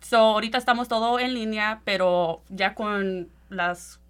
so, 0.00 0.18
ahorita 0.18 0.58
estamos 0.58 0.88
todo 0.88 1.18
en 1.18 1.34
línea, 1.34 1.80
pero 1.84 2.42
ya 2.48 2.74
con 2.74 3.28
las, 3.48 4.00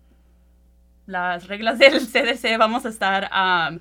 las 1.08 1.48
reglas 1.48 1.78
del 1.78 2.06
CDC 2.06 2.58
vamos 2.58 2.84
a 2.84 2.90
estar 2.90 3.30
um, 3.32 3.78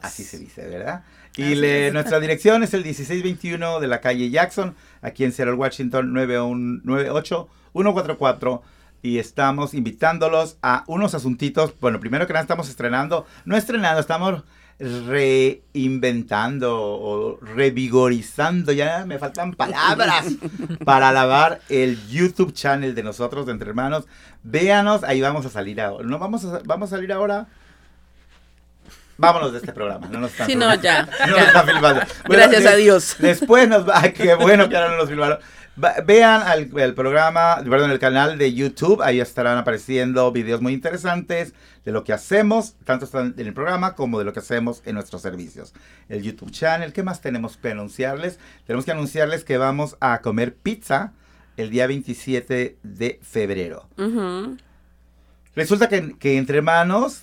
Así 0.01 0.23
se 0.23 0.39
dice, 0.39 0.67
¿verdad? 0.67 1.03
Y 1.35 1.55
le- 1.55 1.91
nuestra 1.91 2.19
dirección 2.19 2.63
es 2.63 2.73
el 2.73 2.83
1621 2.83 3.79
de 3.79 3.87
la 3.87 4.01
calle 4.01 4.29
Jackson, 4.29 4.75
aquí 5.01 5.23
en 5.23 5.31
Seattle, 5.33 5.55
Washington, 5.55 6.13
98144. 6.13 8.61
Y 9.01 9.17
estamos 9.19 9.73
invitándolos 9.73 10.57
a 10.61 10.83
unos 10.87 11.13
asuntitos. 11.13 11.73
Bueno, 11.81 11.99
primero 11.99 12.25
que 12.25 12.33
nada 12.33 12.43
estamos 12.43 12.69
estrenando, 12.69 13.25
no 13.45 13.57
estrenando, 13.57 13.99
estamos 13.99 14.43
reinventando 14.79 16.75
o 16.79 17.37
revigorizando, 17.41 18.71
ya 18.71 19.05
me 19.05 19.19
faltan 19.19 19.53
palabras 19.53 20.25
para 20.85 21.09
alabar 21.09 21.61
el 21.69 21.99
YouTube 22.07 22.53
channel 22.53 22.95
de 22.95 23.03
nosotros, 23.03 23.45
de 23.45 23.51
Entre 23.51 23.67
Hermanos. 23.69 24.05
Véanos, 24.43 25.03
ahí 25.03 25.19
vamos 25.21 25.45
a 25.45 25.49
salir 25.49 25.81
ahora. 25.81 26.07
¿No 26.07 26.17
vamos 26.19 26.45
a, 26.45 26.61
vamos 26.65 26.91
a 26.91 26.95
salir 26.95 27.11
ahora? 27.11 27.47
Vámonos 29.17 29.51
de 29.51 29.59
este 29.59 29.73
programa. 29.73 30.07
No 30.07 30.19
nos 30.19 30.31
están 30.31 30.47
Sí, 30.47 30.55
no, 30.55 30.73
ya, 30.75 31.03
No 31.21 31.27
nos 31.27 31.37
ya. 31.37 31.43
están 31.45 31.67
filmando. 31.67 32.01
Gracias 32.25 32.65
a 32.65 32.75
Dios. 32.75 33.15
Después 33.19 33.67
nos 33.69 33.87
va. 33.87 34.01
Qué 34.13 34.35
bueno 34.35 34.69
que 34.69 34.75
ahora 34.75 34.89
no 34.91 34.97
nos 34.97 35.09
filmaron. 35.09 35.39
Vean 36.05 36.43
al, 36.43 36.69
el 36.79 36.93
programa, 36.93 37.57
perdón, 37.67 37.89
el 37.89 37.97
canal 37.97 38.37
de 38.37 38.53
YouTube. 38.53 39.01
Ahí 39.01 39.19
estarán 39.19 39.57
apareciendo 39.57 40.31
videos 40.31 40.61
muy 40.61 40.73
interesantes 40.73 41.53
de 41.83 41.91
lo 41.91 42.03
que 42.03 42.13
hacemos, 42.13 42.75
tanto 42.85 43.07
en 43.19 43.33
el 43.37 43.53
programa 43.55 43.95
como 43.95 44.19
de 44.19 44.25
lo 44.25 44.33
que 44.33 44.39
hacemos 44.39 44.83
en 44.85 44.95
nuestros 44.95 45.23
servicios. 45.23 45.73
El 46.09 46.21
YouTube 46.21 46.51
channel. 46.51 46.93
¿Qué 46.93 47.01
más 47.01 47.21
tenemos 47.21 47.57
que 47.57 47.69
anunciarles? 47.69 48.39
Tenemos 48.67 48.85
que 48.85 48.91
anunciarles 48.91 49.43
que 49.43 49.57
vamos 49.57 49.97
a 49.99 50.21
comer 50.21 50.53
pizza 50.53 51.13
el 51.57 51.71
día 51.71 51.87
27 51.87 52.77
de 52.83 53.19
febrero. 53.23 53.87
Resulta 55.55 55.89
que, 55.89 56.15
que 56.19 56.37
entre 56.37 56.61
manos 56.61 57.21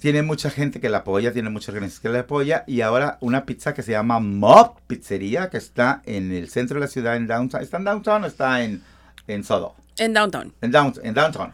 tiene 0.00 0.22
mucha 0.22 0.50
gente 0.50 0.80
que 0.80 0.88
la 0.88 0.98
apoya, 0.98 1.32
tiene 1.32 1.50
mucha 1.50 1.70
organización 1.72 2.02
que 2.12 2.16
la 2.16 2.20
apoya 2.24 2.64
y 2.66 2.80
ahora 2.80 3.18
una 3.20 3.44
pizza 3.44 3.74
que 3.74 3.82
se 3.82 3.92
llama 3.92 4.18
Mob 4.20 4.80
Pizzería 4.86 5.50
que 5.50 5.58
está 5.58 6.02
en 6.06 6.32
el 6.32 6.48
centro 6.48 6.74
de 6.76 6.80
la 6.80 6.86
ciudad 6.90 7.16
en 7.16 7.26
downtown. 7.26 7.62
¿Está 7.62 7.76
en 7.76 7.84
downtown 7.84 8.24
o 8.24 8.26
está 8.26 8.62
en, 8.64 8.82
en 9.28 9.44
Sodo? 9.44 9.74
En 9.98 10.12
Downtown. 10.14 10.52
En, 10.62 10.72
down- 10.72 10.94
en 11.02 11.14
downtown. 11.14 11.52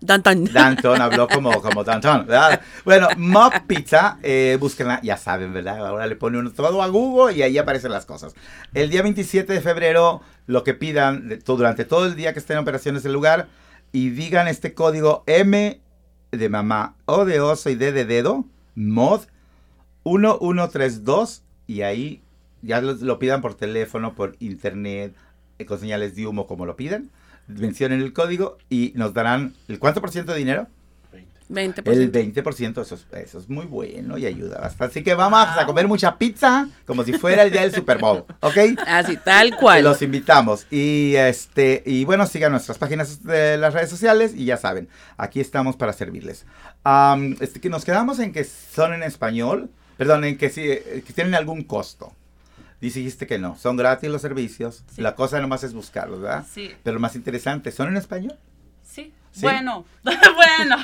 Downtown. 0.00 0.44
Downtown 0.52 1.00
habló 1.00 1.28
como, 1.28 1.62
como 1.62 1.82
downtown, 1.84 2.26
¿verdad? 2.26 2.60
Bueno, 2.84 3.08
Mob 3.16 3.52
Pizza, 3.66 4.18
eh, 4.22 4.58
búsquenla, 4.60 5.00
ya 5.02 5.16
saben, 5.16 5.54
¿verdad? 5.54 5.78
Ahora 5.86 6.06
le 6.06 6.16
pone 6.16 6.36
uno 6.38 6.50
todo 6.52 6.82
a 6.82 6.88
Google 6.88 7.34
y 7.34 7.42
ahí 7.42 7.56
aparecen 7.56 7.92
las 7.92 8.04
cosas. 8.04 8.34
El 8.74 8.90
día 8.90 9.02
27 9.02 9.50
de 9.52 9.60
febrero, 9.62 10.20
lo 10.46 10.62
que 10.64 10.74
pidan 10.74 11.28
de 11.28 11.36
durante 11.38 11.84
todo 11.86 12.04
el 12.06 12.16
día 12.16 12.32
que 12.34 12.40
estén 12.40 12.56
en 12.58 12.62
operaciones 12.64 13.04
el 13.06 13.12
lugar 13.14 13.46
y 13.92 14.10
digan 14.10 14.48
este 14.48 14.74
código 14.74 15.22
M 15.26 15.80
de 16.36 16.48
mamá, 16.48 16.94
O 17.06 17.24
de 17.24 17.40
oso 17.40 17.70
y 17.70 17.74
de 17.74 17.92
dedo, 17.92 18.44
MOD 18.74 19.22
1132 20.04 21.42
y 21.66 21.82
ahí 21.82 22.22
ya 22.62 22.80
lo, 22.80 22.94
lo 22.94 23.18
pidan 23.18 23.40
por 23.40 23.54
teléfono, 23.54 24.14
por 24.14 24.36
internet, 24.40 25.14
eh, 25.58 25.66
con 25.66 25.78
señales 25.78 26.14
de 26.16 26.26
humo 26.26 26.46
como 26.46 26.66
lo 26.66 26.76
pidan. 26.76 27.10
Mencionen 27.46 28.00
el 28.00 28.12
código 28.12 28.58
y 28.70 28.92
nos 28.96 29.14
darán 29.14 29.54
el 29.68 29.78
cuánto 29.78 30.00
por 30.00 30.10
ciento 30.10 30.32
de 30.32 30.38
dinero? 30.38 30.66
20%. 31.50 31.86
El 31.92 32.10
20%, 32.10 32.80
eso 32.82 32.94
es, 32.94 33.06
eso 33.12 33.38
es 33.38 33.48
muy 33.48 33.66
bueno 33.66 34.16
y 34.18 34.26
ayuda 34.26 34.60
bastante. 34.60 34.92
Así 34.92 35.04
que 35.04 35.14
vamos 35.14 35.46
a 35.56 35.66
comer 35.66 35.86
mucha 35.86 36.16
pizza 36.16 36.68
como 36.86 37.04
si 37.04 37.12
fuera 37.14 37.42
el 37.42 37.50
día 37.52 37.60
del 37.62 37.74
Super 37.74 37.98
Bowl, 37.98 38.24
¿ok? 38.40 38.56
Así, 38.86 39.16
tal 39.18 39.56
cual. 39.56 39.84
Los 39.84 40.00
invitamos. 40.02 40.66
Y 40.70 41.14
este, 41.16 41.82
y 41.84 42.04
bueno, 42.04 42.26
sigan 42.26 42.52
nuestras 42.52 42.78
páginas 42.78 43.22
de 43.24 43.56
las 43.58 43.74
redes 43.74 43.90
sociales 43.90 44.32
y 44.34 44.46
ya 44.46 44.56
saben, 44.56 44.88
aquí 45.18 45.40
estamos 45.40 45.76
para 45.76 45.92
servirles. 45.92 46.46
Am, 46.82 47.36
este, 47.40 47.60
que 47.60 47.68
nos 47.68 47.84
quedamos 47.84 48.18
en 48.20 48.32
que 48.32 48.44
son 48.44 48.92
en 48.94 49.02
español, 49.02 49.70
perdón, 49.96 50.24
en 50.24 50.38
que, 50.38 50.50
sí, 50.50 50.62
eh, 50.64 51.02
que 51.06 51.12
tienen 51.12 51.34
algún 51.34 51.62
costo. 51.64 52.12
dijiste 52.80 53.26
que 53.26 53.38
no, 53.38 53.56
son 53.56 53.76
gratis 53.76 54.10
los 54.10 54.20
servicios, 54.22 54.82
Sí. 54.94 55.00
la 55.00 55.14
cosa 55.14 55.40
nomás 55.40 55.62
es 55.64 55.72
buscarlos, 55.72 56.20
¿verdad? 56.20 56.44
Sí, 56.52 56.70
Pero 56.82 56.94
lo 56.94 57.00
más 57.00 57.14
interesante, 57.16 57.70
¿son 57.70 57.88
en 57.88 57.96
español? 57.96 58.36
sí. 58.82 59.12
¿Sí? 59.32 59.40
Bueno, 59.42 59.84
bueno. 60.04 60.76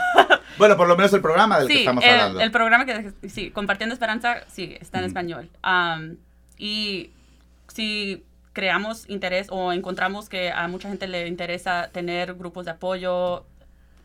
Bueno, 0.58 0.76
por 0.76 0.88
lo 0.88 0.96
menos 0.96 1.12
el 1.12 1.20
programa 1.20 1.58
del 1.58 1.68
que 1.68 1.74
sí, 1.74 1.78
estamos 1.80 2.04
el, 2.04 2.10
hablando. 2.10 2.40
el 2.40 2.50
programa 2.50 2.84
que, 2.86 3.12
sí, 3.28 3.50
Compartiendo 3.50 3.92
Esperanza, 3.94 4.42
sí, 4.48 4.76
está 4.80 4.98
en 4.98 5.04
Ujú. 5.04 5.08
español. 5.08 5.50
Am, 5.62 6.16
y 6.58 7.10
si 7.68 8.24
creamos 8.52 9.08
interés 9.08 9.46
o 9.50 9.72
encontramos 9.72 10.28
que 10.28 10.50
a 10.50 10.66
mucha 10.68 10.88
gente 10.88 11.06
le 11.08 11.26
interesa 11.28 11.88
tener 11.92 12.34
grupos 12.34 12.64
de 12.64 12.72
apoyo 12.72 13.44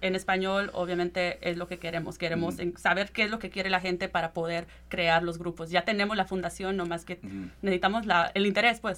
en 0.01 0.13
español, 0.15 0.69
obviamente 0.73 1.39
es 1.49 1.58
lo 1.58 1.67
que 1.67 1.79
queremos. 1.79 2.17
Queremos 2.19 2.60
en- 2.60 2.77
saber 2.77 3.12
qué 3.12 3.23
es 3.23 3.31
lo 3.31 3.39
que 3.39 3.49
quiere 3.49 3.69
la 3.71 3.79
gente 3.79 4.08
para 4.08 4.34
poder 4.34 4.67
crear 4.88 5.23
los 5.23 5.39
grupos. 5.39 5.71
Ya 5.71 5.81
tenemos 5.84 6.15
la 6.15 6.25
fundación, 6.25 6.77
nomás 6.77 7.05
que 7.05 7.19
Ujú. 7.23 7.49
necesitamos 7.63 8.05
la, 8.05 8.29
el 8.36 8.45
interés, 8.45 8.79
pues. 8.81 8.97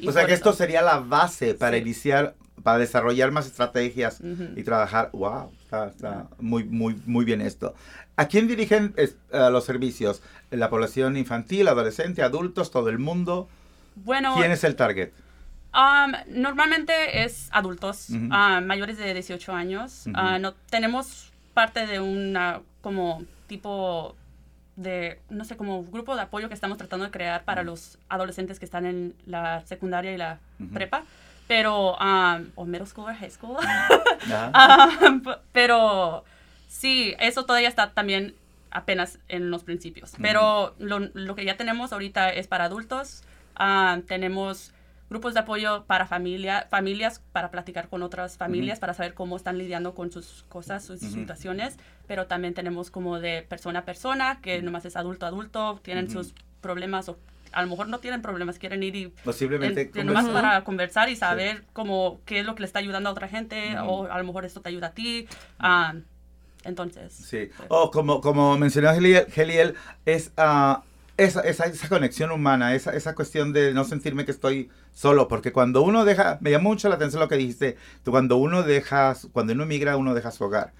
Y 0.00 0.08
O 0.08 0.12
sea 0.12 0.24
que 0.26 0.32
eso. 0.32 0.50
esto 0.50 0.52
sería 0.52 0.82
la 0.82 0.98
base 0.98 1.54
para 1.54 1.76
Sí. 1.76 1.82
iniciar, 1.82 2.34
para 2.62 2.78
desarrollar 2.78 3.30
más 3.32 3.46
estrategias 3.46 4.20
Ujú. 4.20 4.48
y 4.56 4.62
trabajar. 4.62 5.10
Wow, 5.12 5.52
está, 5.62 5.86
está 5.88 6.26
muy, 6.38 6.64
muy, 6.64 7.00
muy 7.06 7.24
bien 7.24 7.40
esto. 7.40 7.74
¿A 8.16 8.26
quién 8.28 8.46
dirigen 8.48 8.94
es- 8.96 9.16
a 9.32 9.50
los 9.50 9.64
servicios? 9.64 10.22
¿La 10.50 10.68
población 10.70 11.16
infantil, 11.16 11.68
adolescente, 11.68 12.22
adultos, 12.22 12.70
todo 12.70 12.88
el 12.88 12.98
mundo? 12.98 13.48
Bueno, 13.96 14.34
¿Quién 14.36 14.52
es 14.52 14.64
el 14.64 14.74
target? 14.76 15.10
Um, 15.74 16.12
normalmente 16.42 17.24
es 17.24 17.48
adultos, 17.52 18.08
ah, 18.30 18.60
mayores 18.62 18.98
de 18.98 19.12
18 19.14 19.52
años. 19.54 20.04
Ah, 20.14 20.38
no, 20.38 20.52
tenemos 20.70 21.32
parte 21.54 21.86
de 21.86 21.98
una 22.00 22.60
como 22.82 23.24
tipo 23.46 24.14
de, 24.82 25.20
no 25.30 25.44
sé, 25.44 25.56
como 25.56 25.84
grupo 25.84 26.14
de 26.14 26.22
apoyo 26.22 26.48
que 26.48 26.54
estamos 26.54 26.78
tratando 26.78 27.04
de 27.04 27.10
crear 27.10 27.44
para 27.44 27.62
los 27.62 27.98
adolescentes 28.08 28.58
que 28.58 28.64
están 28.64 28.86
en 28.86 29.14
la 29.26 29.62
secundaria 29.66 30.12
y 30.12 30.16
la 30.16 30.38
prepa. 30.72 31.04
Pero, 31.48 31.96
um, 31.96 32.46
o 32.54 32.64
middle 32.64 32.86
school 32.86 33.06
o 33.10 33.14
high 33.14 33.30
school. 33.30 33.56
Um, 34.24 35.24
pero 35.50 36.24
sí, 36.68 37.16
eso 37.18 37.44
todavía 37.44 37.68
está 37.68 37.90
también 37.90 38.36
apenas 38.70 39.18
en 39.28 39.50
los 39.50 39.64
principios. 39.64 40.12
Pero 40.20 40.74
lo, 40.78 41.00
lo 41.00 41.34
que 41.34 41.44
ya 41.44 41.56
tenemos 41.56 41.92
ahorita 41.92 42.30
es 42.30 42.46
para 42.46 42.66
adultos. 42.66 43.24
Ah, 43.56 43.98
tenemos 44.06 44.71
grupos 45.12 45.34
de 45.34 45.40
apoyo 45.40 45.84
para 45.86 46.06
familia, 46.06 46.66
familias, 46.70 47.20
para 47.32 47.50
platicar 47.50 47.88
con 47.88 48.02
otras 48.02 48.36
familias, 48.38 48.78
para 48.80 48.94
saber 48.94 49.12
cómo 49.14 49.36
están 49.36 49.58
lidiando 49.58 49.94
con 49.94 50.10
sus 50.10 50.44
cosas, 50.48 50.82
sus 50.84 51.02
Ujú. 51.02 51.12
situaciones. 51.12 51.76
Pero 52.06 52.26
también 52.26 52.54
tenemos 52.54 52.90
como 52.90 53.20
de 53.20 53.42
persona 53.42 53.80
a 53.80 53.84
persona, 53.84 54.40
que 54.40 54.62
nomás 54.62 54.84
es 54.86 54.96
adulto 54.96 55.26
a 55.26 55.28
adulto, 55.28 55.78
tienen 55.82 56.10
sus 56.10 56.34
problemas 56.62 57.08
o 57.10 57.18
a 57.52 57.60
lo 57.62 57.68
mejor 57.68 57.88
no 57.88 57.98
tienen 57.98 58.22
problemas, 58.22 58.58
quieren 58.58 58.82
ir 58.82 58.96
y 58.96 59.08
Posiblemente. 59.24 59.90
en- 59.94 60.06
nomás 60.06 60.24
para 60.26 60.64
conversar 60.64 61.10
y 61.10 61.16
saber 61.16 61.64
como 61.74 62.20
qué 62.24 62.38
es 62.40 62.46
lo 62.46 62.54
que 62.54 62.60
le 62.62 62.66
está 62.66 62.78
ayudando 62.78 63.10
a 63.10 63.12
otra 63.12 63.28
gente 63.28 63.76
o 63.78 64.06
a 64.10 64.16
lo 64.16 64.24
mejor 64.24 64.46
esto 64.46 64.62
te 64.62 64.70
ayuda 64.70 64.86
a 64.86 64.92
ti. 64.92 65.28
Ah, 65.58 65.92
entonces. 66.64 67.12
Sí. 67.12 67.50
pues, 67.56 67.68
O 67.70 67.90
como, 67.90 68.20
como 68.22 68.56
mencionó 68.56 68.92
Geliel, 68.94 69.26
Geliel, 69.30 69.74
es 70.06 70.32
ah, 70.38 70.82
esa, 71.24 71.40
esa, 71.42 71.64
esa 71.66 71.88
conexión 71.88 72.30
humana, 72.30 72.74
esa, 72.74 72.92
esa 72.94 73.14
cuestión 73.14 73.52
de 73.52 73.72
no 73.74 73.84
sentirme 73.84 74.24
que 74.24 74.30
estoy 74.32 74.70
solo, 74.92 75.28
porque 75.28 75.52
cuando 75.52 75.82
uno 75.82 76.04
deja, 76.04 76.38
me 76.40 76.50
llamó 76.50 76.70
mucho 76.70 76.88
la 76.88 76.96
atención 76.96 77.20
lo 77.20 77.28
que 77.28 77.36
dijiste, 77.36 77.76
cuando 78.04 78.36
uno 78.36 78.62
deja, 78.62 79.14
cuando 79.32 79.52
uno 79.52 79.66
migra, 79.66 79.96
uno 79.96 80.14
deja 80.14 80.30
su 80.30 80.44
hogar. 80.44 80.72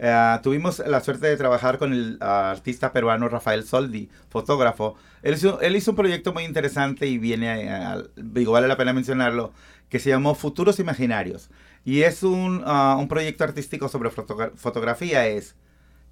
Eh, 0.00 0.38
tuvimos 0.42 0.78
la 0.86 1.00
suerte 1.00 1.26
de 1.26 1.36
trabajar 1.36 1.78
con 1.78 1.92
el 1.92 2.18
ah, 2.20 2.50
artista 2.52 2.92
peruano 2.92 3.28
Rafael 3.28 3.64
Soldi, 3.64 4.08
fotógrafo. 4.28 4.94
Él 5.22 5.34
hizo, 5.34 5.60
él 5.60 5.74
hizo 5.76 5.90
un 5.92 5.96
proyecto 5.96 6.32
muy 6.32 6.44
interesante 6.44 7.06
y 7.06 7.18
viene, 7.18 7.68
a- 7.70 7.94
a- 7.94 8.02
digo, 8.16 8.52
vale 8.52 8.68
la 8.68 8.76
pena 8.76 8.92
mencionarlo, 8.92 9.52
que 9.88 9.98
se 9.98 10.10
llamó 10.10 10.34
Futuros 10.36 10.78
Imaginarios. 10.78 11.50
Y 11.84 12.02
es 12.02 12.22
un, 12.22 12.62
ah, 12.66 12.96
un 12.98 13.08
proyecto 13.08 13.44
artístico 13.44 13.88
sobre 13.88 14.10
fotogra- 14.10 14.52
fotografía. 14.56 15.26
Es, 15.26 15.56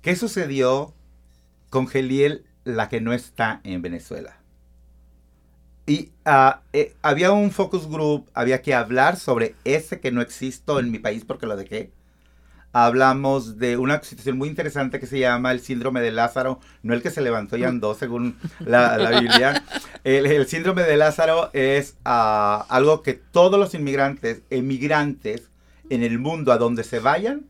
¿qué 0.03 0.17
sucedió 0.17 0.95
con 1.71 1.87
Geliel, 1.89 2.45
la 2.67 2.89
que 2.89 3.01
no 3.01 3.13
está 3.13 3.61
en 3.65 3.81
Venezuela? 3.81 4.37
Y 5.87 6.11
ah, 6.25 6.63
eh, 6.73 6.95
había 7.01 7.31
un 7.31 7.53
focus 7.53 7.89
group, 7.89 8.29
había 8.35 8.61
que 8.61 8.75
hablar 8.75 9.17
sobre 9.17 9.55
ese 9.65 10.01
que 10.01 10.11
no 10.11 10.21
existo 10.21 10.81
en 10.81 10.91
mi 10.91 10.99
país 10.99 11.25
porque 11.25 11.47
lo 11.47 11.57
dejé. 11.57 11.93
Hablamos 12.73 13.59
de 13.59 13.77
una 13.79 14.03
situación 14.03 14.37
muy 14.37 14.49
interesante 14.49 15.01
que 15.01 15.07
se 15.07 15.19
llama 15.19 15.53
el 15.53 15.61
síndrome 15.61 16.01
de 16.03 16.11
Lázaro, 16.11 16.61
no 16.83 16.93
el 16.93 17.03
que 17.03 17.11
se 17.11 17.23
levantó 17.23 17.57
y 17.57 17.65
andó 17.65 17.95
según 17.95 18.37
la, 18.61 18.99
la 18.99 19.21
Biblia. 19.21 19.65
El, 20.05 20.27
el 20.27 20.47
síndrome 20.47 20.83
de 20.83 20.97
Lázaro 20.97 21.51
es 21.53 21.97
ah, 22.05 22.67
algo 22.69 23.03
que 23.03 23.15
todos 23.15 23.59
los 23.59 23.73
inmigrantes, 23.75 24.43
emigrantes 24.51 25.51
en 25.89 26.03
el 26.03 26.19
mundo 26.19 26.53
a 26.53 26.59
donde 26.59 26.85
se 26.85 26.99
vayan, 26.99 27.47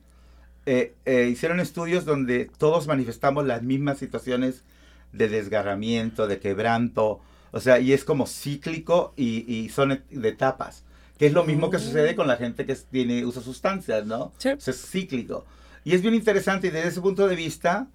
eh, 0.66 0.94
eh, 1.04 1.28
hicieron 1.30 1.60
estudios 1.60 2.04
donde 2.04 2.50
todos 2.58 2.88
manifestamos 2.88 3.46
las 3.46 3.62
mismas 3.62 3.98
situaciones 3.98 4.64
de 5.12 5.28
desgarramiento, 5.28 6.26
de 6.26 6.38
quebranto, 6.38 7.20
o 7.52 7.60
sea, 7.60 7.78
y 7.78 7.92
es 7.92 8.04
como 8.04 8.26
cíclico 8.26 9.14
y, 9.16 9.50
y 9.52 9.68
son 9.70 10.02
de 10.10 10.28
etapas, 10.28 10.84
que 11.18 11.26
es 11.26 11.32
lo 11.32 11.44
mismo 11.44 11.70
que 11.70 11.78
sucede 11.78 12.14
con 12.14 12.26
la 12.26 12.36
gente 12.36 12.66
que 12.66 12.74
tiene 12.74 13.24
usa 13.24 13.42
sustancias, 13.42 14.04
¿no? 14.06 14.32
Sí. 14.38 14.50
O 14.50 14.60
sea, 14.60 14.74
es 14.74 14.90
cíclico. 14.90 15.46
Y 15.84 15.94
es 15.94 16.02
bien 16.02 16.14
interesante 16.14 16.66
y 16.66 16.70
desde 16.70 16.88
ese 16.88 17.00
punto 17.00 17.26
de 17.28 17.36
vista 17.36 17.86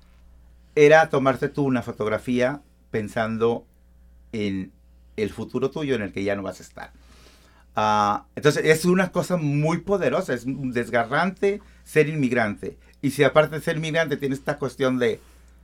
era 0.75 1.09
tomarte 1.09 1.49
tú 1.49 1.63
una 1.63 1.81
fotografía 1.81 2.61
pensando 2.89 3.65
en 4.31 4.71
el 5.17 5.29
futuro 5.29 5.69
tuyo 5.69 5.95
en 5.95 6.01
el 6.01 6.11
que 6.13 6.23
ya 6.23 6.35
no 6.35 6.43
vas 6.43 6.59
a 6.59 6.63
estar. 6.63 6.91
Ah, 7.75 8.25
entonces 8.35 8.65
es 8.65 8.85
una 8.85 9.11
cosa 9.11 9.37
muy 9.37 9.79
poderosa, 9.79 10.33
es 10.33 10.43
desgarrante 10.45 11.61
ser 11.83 12.09
inmigrante. 12.09 12.77
Y 13.01 13.11
si 13.11 13.23
aparte 13.23 13.55
de 13.55 13.61
ser 13.61 13.77
inmigrante 13.77 14.17
tienes 14.17 14.39
esta 14.39 14.57
cuestión 14.57 14.99
de 14.99 15.19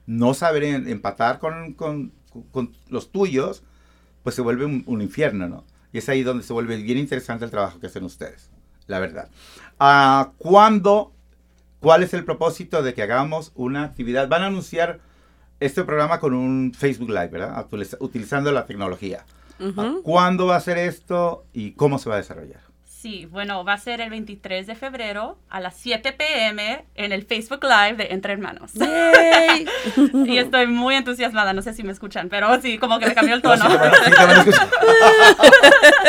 no 0.07 0.33
saber 0.33 0.63
empatar 0.63 1.37
con, 1.37 1.73
con- 1.73 2.11
con 2.51 2.73
los 2.89 3.11
tuyos, 3.11 3.61
pues 4.23 4.35
se 4.35 4.41
vuelve 4.41 4.65
un, 4.65 4.83
un 4.87 5.01
infierno, 5.01 5.47
¿no? 5.47 5.63
Y 5.93 5.99
es 5.99 6.09
ahí 6.09 6.23
donde 6.23 6.43
se 6.43 6.53
vuelve 6.53 6.75
bien 6.77 6.97
interesante 6.97 7.45
el 7.45 7.51
trabajo 7.51 7.79
que 7.79 7.87
hacen 7.87 8.03
ustedes, 8.03 8.49
la 8.87 8.99
verdad. 8.99 9.29
Ah, 9.79 10.31
¿Cuándo? 10.37 11.13
¿Cuál 11.79 12.01
es 12.03 12.13
el 12.13 12.25
propósito 12.25 12.81
de 12.83 12.93
que 12.93 13.03
hagamos 13.03 13.51
una 13.55 13.83
actividad? 13.83 14.27
Van 14.27 14.41
a 14.43 14.47
anunciar 14.47 14.99
este 15.59 15.83
programa 15.83 16.19
con 16.19 16.33
un 16.33 16.73
Facebook 16.73 17.09
Live, 17.09 17.27
¿verdad? 17.29 17.65
Utiliza- 17.69 17.97
Utilizando 17.99 18.51
la 18.51 18.65
tecnología. 18.65 19.25
Ujú. 19.59 20.01
¿Cuándo 20.03 20.45
va 20.47 20.55
a 20.57 20.61
ser 20.61 20.77
esto 20.77 21.45
y 21.53 21.71
cómo 21.71 21.97
se 21.99 22.09
va 22.09 22.15
a 22.15 22.19
desarrollar? 22.19 22.61
Sí, 22.99 23.27
bueno, 23.27 23.63
va 23.63 23.73
a 23.73 23.77
ser 23.77 24.01
el 24.01 24.09
23 24.09 24.65
de 24.65 24.73
febrero 24.73 25.37
a 25.49 25.59
las 25.59 25.75
7 25.75 26.13
pm 26.13 26.83
en 26.95 27.11
el 27.11 27.25
Facebook 27.27 27.63
Live 27.63 27.93
de 27.95 28.07
Entre 28.11 28.33
Hermanos. 28.33 28.73
Yay. 28.73 29.67
y 30.25 30.37
estoy 30.39 30.65
muy 30.65 30.95
entusiasmada, 30.95 31.53
no 31.53 31.61
sé 31.61 31.73
si 31.73 31.83
me 31.83 31.91
escuchan, 31.91 32.27
pero 32.27 32.59
sí, 32.59 32.79
como 32.79 32.97
que 32.97 33.05
me 33.05 33.13
cambió 33.13 33.35
el 33.35 33.43
No, 33.43 33.55
sí 33.55 33.61
tono. 33.61 34.43
sí. 34.43 34.51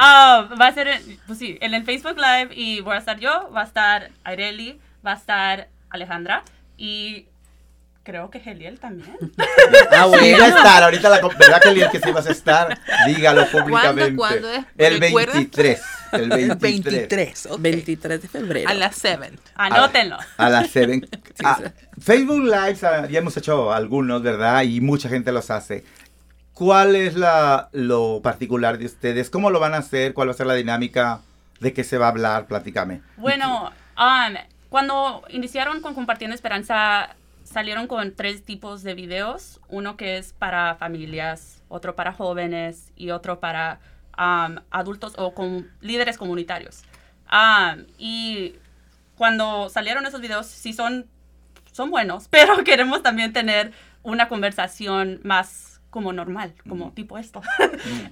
Ah, 0.00 0.48
va 0.60 0.68
a 0.68 0.72
ser, 0.72 0.88
en- 0.88 1.18
pues 1.26 1.38
sí, 1.38 1.58
en 1.60 1.74
el 1.74 1.84
Facebook 1.84 2.16
Live 2.16 2.50
y 2.54 2.80
voy 2.80 2.94
a 2.94 2.98
estar 2.98 3.18
yo, 3.18 3.50
va 3.54 3.62
a 3.62 3.64
estar 3.64 4.10
Aireli, 4.24 4.78
va 5.04 5.12
a 5.12 5.16
estar 5.16 5.68
Alejandra 5.90 6.42
y 6.76 7.26
creo 8.08 8.30
que 8.30 8.40
Geliel 8.40 8.80
también. 8.80 9.14
Ah, 9.90 10.04
Sí, 10.04 10.10
bueno. 10.10 10.38
va 10.38 10.44
a 10.44 10.48
estar. 10.48 10.82
Ahorita 10.84 11.08
la 11.10 11.20
¿verdad 11.38 11.60
que 11.62 11.68
el 11.68 11.90
que 11.90 12.00
sí 12.00 12.10
vas 12.10 12.26
a 12.26 12.32
estar? 12.32 12.78
Dígalo 13.06 13.46
públicamente. 13.50 14.16
cuándo 14.16 14.50
es? 14.50 14.64
El 14.78 15.00
¿Recuerdan? 15.00 15.34
23. 15.36 15.82
El 16.12 16.22
El 16.22 16.28
23. 16.30 16.82
23, 16.84 17.46
ok. 17.50 17.60
23 17.60 18.22
de 18.22 18.28
febrero. 18.28 18.70
A 18.70 18.74
las 18.74 18.96
7. 18.96 19.32
Anótenlo. 19.56 20.16
A 20.38 20.48
las 20.48 20.70
7. 20.70 21.02
Ah, 21.44 21.60
Facebook 22.00 22.42
Lives, 22.42 22.82
ah, 22.82 23.06
ya 23.06 23.18
hemos 23.20 23.36
hecho 23.36 23.72
algunos, 23.72 24.22
¿verdad? 24.22 24.62
Y 24.62 24.80
mucha 24.80 25.08
gente 25.08 25.30
los 25.30 25.50
hace. 25.50 25.84
¿Cuál 26.52 26.96
es 26.96 27.14
la, 27.14 27.68
lo 27.72 28.20
particular 28.22 28.78
de 28.78 28.86
ustedes? 28.86 29.30
¿Cómo 29.30 29.50
lo 29.50 29.60
van 29.60 29.74
a 29.74 29.78
hacer? 29.78 30.14
¿Cuál 30.14 30.28
va 30.28 30.32
a 30.32 30.36
ser 30.36 30.46
la 30.46 30.54
dinámica? 30.54 31.20
¿De 31.60 31.72
qué 31.72 31.84
se 31.84 31.98
va 31.98 32.06
a 32.06 32.10
hablar? 32.10 32.46
Platícame. 32.46 33.02
Bueno, 33.16 33.70
um, 33.96 34.34
cuando 34.68 35.22
iniciaron 35.28 35.80
con 35.80 35.94
Compartiendo 35.94 36.34
Esperanza, 36.34 37.14
salieron 37.48 37.86
con 37.86 38.14
tres 38.14 38.44
tipos 38.44 38.82
de 38.82 38.94
videos. 38.94 39.60
Uno 39.68 39.96
que 39.96 40.18
es 40.18 40.32
para 40.32 40.74
familias, 40.76 41.62
otro 41.68 41.96
para 41.96 42.12
jóvenes 42.12 42.92
y 42.96 43.10
otro 43.10 43.40
para 43.40 43.80
um, 44.18 44.56
adultos 44.70 45.14
o 45.16 45.34
con 45.34 45.70
líderes 45.80 46.18
comunitarios. 46.18 46.82
Um, 47.30 47.84
y 47.98 48.54
cuando 49.16 49.68
salieron 49.68 50.06
esos 50.06 50.20
videos, 50.20 50.46
sí 50.46 50.72
son, 50.72 51.06
son 51.72 51.90
buenos, 51.90 52.28
pero 52.30 52.62
queremos 52.64 53.02
también 53.02 53.32
tener 53.32 53.72
una 54.02 54.28
conversación 54.28 55.20
más 55.24 55.80
como 55.90 56.12
normal, 56.12 56.52
como 56.68 56.92
tipo 56.92 57.16
esto. 57.16 57.40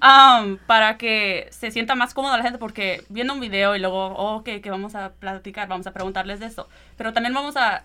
Um, 0.03 0.57
para 0.67 0.97
que 0.97 1.47
se 1.51 1.71
sienta 1.71 1.95
más 1.95 2.15
cómoda 2.15 2.39
la 2.39 2.43
gente, 2.43 2.59
porque 2.59 3.05
viendo 3.11 3.35
un 3.35 3.41
video 3.41 3.77
y 3.77 3.81
luego, 3.81 4.07
oh, 4.07 4.37
ok, 4.37 4.45
que 4.63 4.71
vamos 4.71 4.95
a 4.95 5.13
platicar, 5.13 5.69
vamos 5.69 5.87
a 5.87 5.93
preguntarles 5.93 6.41
de 6.41 6.47
esto. 6.47 6.69
Pero 6.97 7.13
también 7.13 7.35
vamos 7.35 7.57
a, 7.57 7.83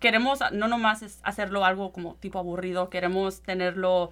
queremos 0.00 0.40
no 0.52 0.66
nomás 0.68 1.02
es 1.02 1.20
hacerlo 1.22 1.64
algo 1.64 1.92
como 1.92 2.14
tipo 2.16 2.38
aburrido, 2.38 2.90
queremos 2.90 3.42
tenerlo 3.42 4.10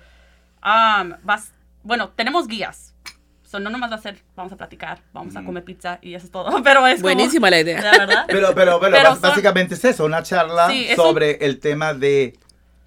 um, 0.62 1.12
bas- 1.24 1.52
bueno, 1.82 2.10
tenemos 2.10 2.46
guías. 2.48 2.94
So, 3.42 3.60
no 3.60 3.70
nomás 3.70 3.90
va 3.90 3.94
a 3.96 3.98
ser, 4.00 4.22
vamos 4.36 4.52
a 4.52 4.56
platicar, 4.56 5.00
vamos 5.14 5.34
a 5.34 5.38
Ujú. 5.38 5.46
comer 5.46 5.64
pizza 5.64 5.98
y 6.02 6.12
eso 6.14 6.26
es 6.26 6.30
todo. 6.32 6.50
Pero 6.62 6.86
es 6.86 6.96
como- 7.00 7.14
Buenísima 7.14 7.48
la 7.48 7.60
idea. 7.60 7.80
Pero, 8.26 8.54
pero, 8.54 8.54
pero, 8.54 8.78
Pero 8.80 8.96
bas- 8.96 9.12
son- 9.12 9.22
básicamente 9.22 9.74
es 9.74 9.84
eso, 9.86 10.04
una 10.04 10.22
charla 10.22 10.68
Sí, 10.68 10.84
es 10.88 10.98
un- 10.98 11.04
sobre 11.04 11.44
el 11.46 11.58
tema 11.58 11.94
de 11.94 12.38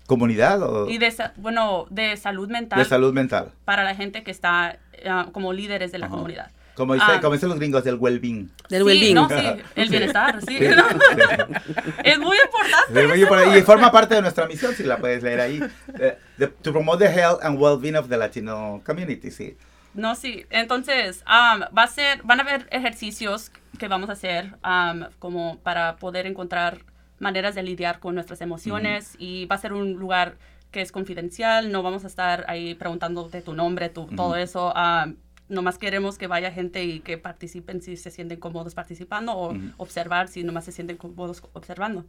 comunidad 0.05 0.61
o 0.61 0.87
Y 0.89 0.97
de, 0.99 1.11
bueno, 1.37 1.87
de 1.89 2.15
salud 2.17 2.49
mental 2.49 2.77
de 2.79 2.85
salud 2.85 3.13
mental. 3.13 3.51
para 3.65 3.83
la 3.83 3.95
gente 3.95 4.23
que 4.23 4.29
está 4.31 4.77
ah, 5.09 5.27
como 5.31 5.51
líderes 5.53 5.91
de 5.91 5.97
la 5.99 6.05
Ajá. 6.07 6.15
comunidad. 6.15 6.51
Como, 6.75 6.93
dice, 6.93 7.05
Ah. 7.09 7.19
como 7.21 7.33
dicen 7.33 7.49
los 7.49 7.59
gringos, 7.59 7.83
del 7.83 7.95
well-being. 7.95 8.49
Del 8.69 8.81
sí, 8.81 8.85
well-being. 8.85 9.13
no, 9.15 9.27
sí, 9.29 9.35
el 9.75 9.89
bienestar, 9.89 10.39
sí. 10.41 10.57
Sí, 10.57 10.67
¿no? 10.69 10.83
sí. 10.89 11.93
Es 12.03 12.17
muy 12.19 12.37
importante. 12.37 13.27
Por 13.27 13.37
ahí, 13.37 13.59
y 13.59 13.61
forma 13.61 13.91
parte 13.91 14.15
de 14.15 14.21
nuestra 14.21 14.47
misión, 14.47 14.73
si 14.73 14.83
la 14.83 14.97
puedes 14.97 15.21
leer 15.23 15.41
ahí. 15.41 15.61
Eh, 15.99 16.17
de- 16.37 16.47
to 16.47 16.71
promote 16.71 17.05
the 17.05 17.11
health 17.11 17.39
and 17.43 17.59
well-being 17.59 17.95
of 17.95 18.07
the 18.09 18.17
Latino 18.17 18.81
community, 18.85 19.31
sí. 19.31 19.57
No, 19.93 20.15
sí. 20.15 20.45
Entonces, 20.49 21.21
am, 21.25 21.63
va 21.77 21.83
a 21.83 21.87
ser, 21.87 22.23
van 22.23 22.39
a 22.39 22.43
haber 22.43 22.67
ejercicios 22.71 23.51
que 23.77 23.87
vamos 23.89 24.09
a 24.09 24.13
hacer 24.13 24.55
am, 24.61 25.07
como 25.19 25.57
para 25.59 25.97
poder 25.97 26.25
encontrar 26.25 26.77
maneras 27.19 27.53
de 27.55 27.63
lidiar 27.63 27.99
con 27.99 28.15
nuestras 28.15 28.39
emociones 28.41 29.15
y 29.19 29.45
va 29.45 29.55
a 29.55 29.59
ser 29.59 29.73
un 29.73 29.93
lugar 29.93 30.37
que 30.71 30.81
es 30.81 30.93
confidencial, 30.93 31.69
no 31.71 31.83
vamos 31.83 32.05
a 32.05 32.07
estar 32.07 32.45
ahí 32.47 32.73
preguntándote 32.75 33.41
tu 33.41 33.53
nombre, 33.53 33.89
tu, 33.89 34.05
todo 34.07 34.37
eso. 34.37 34.75
am, 34.75 35.17
nomás 35.51 35.77
queremos 35.77 36.17
que 36.17 36.25
vaya 36.27 36.51
gente 36.51 36.83
y 36.83 37.01
que 37.01 37.17
participen 37.19 37.81
si 37.81 37.97
se 37.97 38.09
sienten 38.09 38.39
cómodos 38.39 38.73
participando 38.73 39.33
o 39.35 39.53
observar 39.77 40.27
si 40.27 40.43
nomás 40.43 40.65
se 40.65 40.71
sienten 40.71 40.97
cómodos 40.97 41.43
observando. 41.53 42.05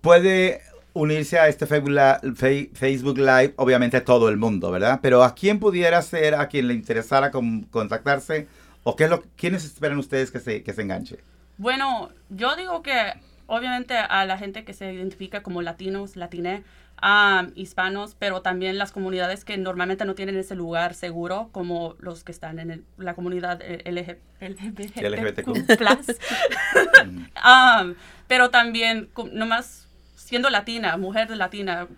Puede 0.00 0.60
unirse 0.92 1.38
a 1.38 1.48
este 1.48 1.66
Facebook 1.66 3.18
Live, 3.18 3.54
obviamente 3.56 4.00
todo 4.00 4.28
el 4.28 4.36
mundo, 4.36 4.70
¿verdad? 4.70 5.00
Pero 5.02 5.24
¿a 5.24 5.34
quién 5.34 5.58
pudiera 5.58 6.02
ser, 6.02 6.34
a 6.34 6.48
quien 6.48 6.68
le 6.68 6.74
interesara 6.74 7.30
con- 7.30 7.62
contactarse? 7.64 8.46
¿O 8.82 8.96
qué 8.96 9.04
es 9.04 9.10
lo, 9.10 9.22
quiénes 9.36 9.64
esperan 9.64 9.98
ustedes 9.98 10.30
que 10.30 10.40
se, 10.40 10.62
que 10.62 10.72
se 10.72 10.82
enganche? 10.82 11.18
Bueno, 11.56 12.10
yo 12.28 12.54
digo 12.56 12.82
que 12.82 13.14
obviamente 13.46 13.94
a 13.96 14.24
la 14.26 14.38
gente 14.38 14.64
que 14.64 14.72
se 14.72 14.92
identifica 14.92 15.42
como 15.42 15.62
latinos, 15.62 16.16
latine, 16.16 16.64
am, 17.06 17.52
hispanos, 17.54 18.14
pero 18.18 18.40
también 18.40 18.78
las 18.78 18.90
comunidades 18.90 19.44
que 19.44 19.58
normalmente 19.58 20.06
no 20.06 20.14
tienen 20.14 20.38
ese 20.38 20.54
lugar 20.54 20.94
seguro, 20.94 21.50
como 21.52 21.96
los 21.98 22.24
que 22.24 22.32
están 22.32 22.58
en 22.58 22.70
el- 22.70 22.84
la 22.96 23.12
comunidad 23.14 23.60
LG, 23.60 24.16
LGBTQ. 24.40 25.76
plus. 25.76 26.16
Am, 27.34 27.94
pero 28.26 28.48
también, 28.48 29.10
nomás 29.32 29.86
siendo 30.16 30.48
latina, 30.50 30.96
mujer 30.96 31.28
latina, 31.36 31.88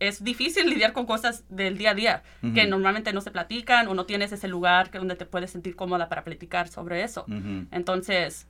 es 0.00 0.24
difícil 0.24 0.68
lidiar 0.68 0.92
con 0.94 1.04
cosas 1.06 1.44
del 1.48 1.76
día 1.78 1.90
a 1.90 1.94
día 1.94 2.22
que 2.40 2.62
Ujú. 2.62 2.70
normalmente 2.70 3.12
no 3.12 3.20
se 3.20 3.30
platican 3.30 3.86
o 3.86 3.94
no 3.94 4.06
tienes 4.06 4.32
ese 4.32 4.48
lugar 4.48 4.90
que 4.90 4.96
donde 4.98 5.14
te 5.14 5.26
puedes 5.26 5.50
sentir 5.50 5.76
cómoda 5.76 6.08
para 6.08 6.24
platicar 6.24 6.68
sobre 6.68 7.02
eso. 7.04 7.24
Ujú. 7.28 7.66
Entonces, 7.70 8.46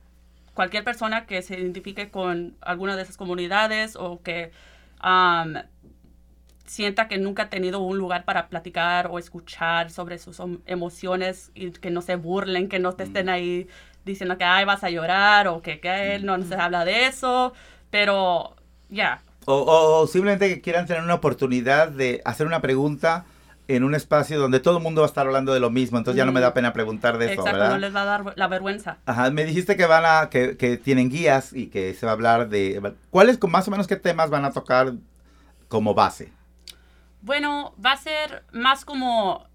cualquier 0.53 0.83
persona 0.83 1.25
que 1.25 1.41
se 1.41 1.59
identifique 1.59 2.09
con 2.09 2.55
alguna 2.61 2.95
de 2.95 3.03
esas 3.03 3.17
comunidades 3.17 3.95
o 3.97 4.21
que 4.23 4.51
am, 5.03 5.55
sienta 6.65 7.07
que 7.07 7.17
nunca 7.17 7.43
ha 7.43 7.49
tenido 7.49 7.79
un 7.79 7.97
lugar 7.97 8.25
para 8.25 8.47
platicar 8.49 9.07
o 9.07 9.19
escuchar 9.19 9.91
sobre 9.91 10.17
sus 10.17 10.41
emociones 10.65 11.51
y 11.55 11.71
que 11.71 11.91
no 11.91 12.01
se 12.01 12.15
burlen, 12.15 12.69
que 12.69 12.79
no 12.79 12.93
te 12.95 13.03
estén 13.03 13.29
ahí 13.29 13.67
diciendo 14.05 14.37
que 14.37 14.43
ay 14.45 14.65
vas 14.65 14.83
a 14.83 14.89
llorar 14.89 15.47
o 15.47 15.61
que, 15.61 15.79
que 15.79 16.19
no, 16.19 16.37
no 16.37 16.45
se 16.45 16.55
habla 16.55 16.85
de 16.85 17.07
eso, 17.07 17.53
pero 17.91 18.55
ya, 18.89 19.21
O, 19.45 19.53
o- 19.55 20.01
o 20.03 20.07
simplemente 20.07 20.47
que 20.49 20.61
quieran 20.61 20.85
tener 20.85 21.03
una 21.03 21.15
oportunidad 21.15 21.89
de 21.89 22.21
hacer 22.25 22.47
una 22.47 22.61
pregunta 22.61 23.25
en 23.67 23.83
un 23.83 23.95
espacio 23.95 24.39
donde 24.39 24.59
todo 24.59 24.77
el 24.77 24.83
mundo 24.83 25.01
va 25.01 25.07
a 25.07 25.09
estar 25.09 25.25
hablando 25.25 25.53
de 25.53 25.59
lo 25.59 25.69
mismo, 25.69 25.97
entonces 25.97 26.17
ya 26.17 26.25
no 26.25 26.31
me 26.31 26.41
da 26.41 26.53
pena 26.53 26.73
preguntar 26.73 27.17
de 27.17 27.25
eso, 27.25 27.41
exacto, 27.41 27.57
¿verdad? 27.57 27.71
no 27.71 27.77
les 27.77 27.95
va 27.95 28.01
a 28.01 28.05
dar 28.05 28.33
la 28.35 28.47
vergüenza. 28.47 28.97
Ajá, 29.05 29.29
me 29.31 29.45
dijiste 29.45 29.77
que 29.77 29.85
van 29.85 30.03
a, 30.05 30.29
que, 30.29 30.57
que 30.57 30.77
tienen 30.77 31.09
guías 31.09 31.53
y 31.53 31.67
que 31.67 31.93
se 31.93 32.05
va 32.05 32.11
a 32.11 32.15
hablar 32.15 32.49
de, 32.49 32.93
¿cuáles, 33.09 33.41
más 33.43 33.67
o 33.67 33.71
menos 33.71 33.87
qué 33.87 33.95
temas 33.95 34.29
van 34.29 34.45
a 34.45 34.51
tocar 34.51 34.93
como 35.69 35.93
base? 35.93 36.31
Bueno, 37.21 37.73
va 37.83 37.93
a 37.93 37.97
ser 37.97 38.43
más 38.51 38.83
como 38.83 39.47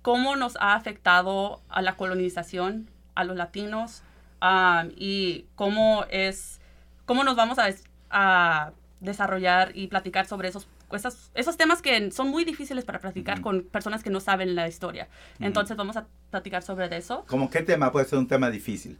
cómo 0.00 0.36
nos 0.36 0.56
ha 0.60 0.74
afectado 0.74 1.60
a 1.68 1.82
la 1.82 1.96
colonización, 1.96 2.88
a 3.14 3.24
los 3.24 3.36
latinos, 3.36 4.02
um, 4.40 4.90
y 4.96 5.46
cómo 5.56 6.04
es, 6.10 6.60
cómo 7.04 7.22
nos 7.24 7.36
vamos 7.36 7.58
a, 7.58 7.68
a 8.10 8.72
desarrollar 9.00 9.72
y 9.74 9.88
platicar 9.88 10.26
sobre 10.26 10.48
esos, 10.48 10.68
esos, 10.92 11.30
esos 11.34 11.56
temas 11.56 11.82
que 11.82 12.10
son 12.12 12.28
muy 12.28 12.44
difíciles 12.44 12.84
para 12.84 13.00
platicar 13.00 13.36
Ujú. 13.40 13.42
con 13.44 13.62
personas 13.64 14.02
que 14.02 14.10
no 14.10 14.20
saben 14.20 14.54
la 14.54 14.68
historia. 14.68 15.08
Ujú. 15.36 15.44
Entonces 15.46 15.76
vamos 15.76 15.96
a 15.96 16.06
platicar 16.30 16.62
sobre 16.62 16.94
eso. 16.96 17.24
¿Cómo 17.26 17.50
qué 17.50 17.62
tema 17.62 17.90
puede 17.90 18.06
ser 18.06 18.18
un 18.18 18.28
tema 18.28 18.50
difícil? 18.50 18.98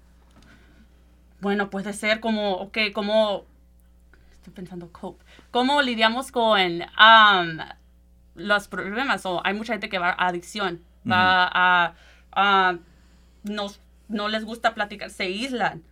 Bueno, 1.40 1.68
puede 1.70 1.92
ser 1.92 2.20
como, 2.20 2.54
ok, 2.54 2.78
como, 2.94 3.44
estoy 4.32 4.52
pensando, 4.54 4.90
cope, 4.90 5.22
cómo 5.50 5.82
lidiamos 5.82 6.32
con 6.32 6.82
um, 6.82 7.58
los 8.34 8.68
problemas, 8.68 9.26
o 9.26 9.42
hay 9.44 9.54
mucha 9.54 9.74
gente 9.74 9.88
que 9.88 9.98
va 9.98 10.10
a 10.10 10.28
adicción, 10.28 10.80
va 11.08 11.44
a, 11.52 11.94
a- 12.32 12.78
nos- 13.44 13.80
no 14.08 14.28
les 14.28 14.44
gusta 14.44 14.74
platicar, 14.74 15.10
se 15.10 15.24
aíslan, 15.24 15.82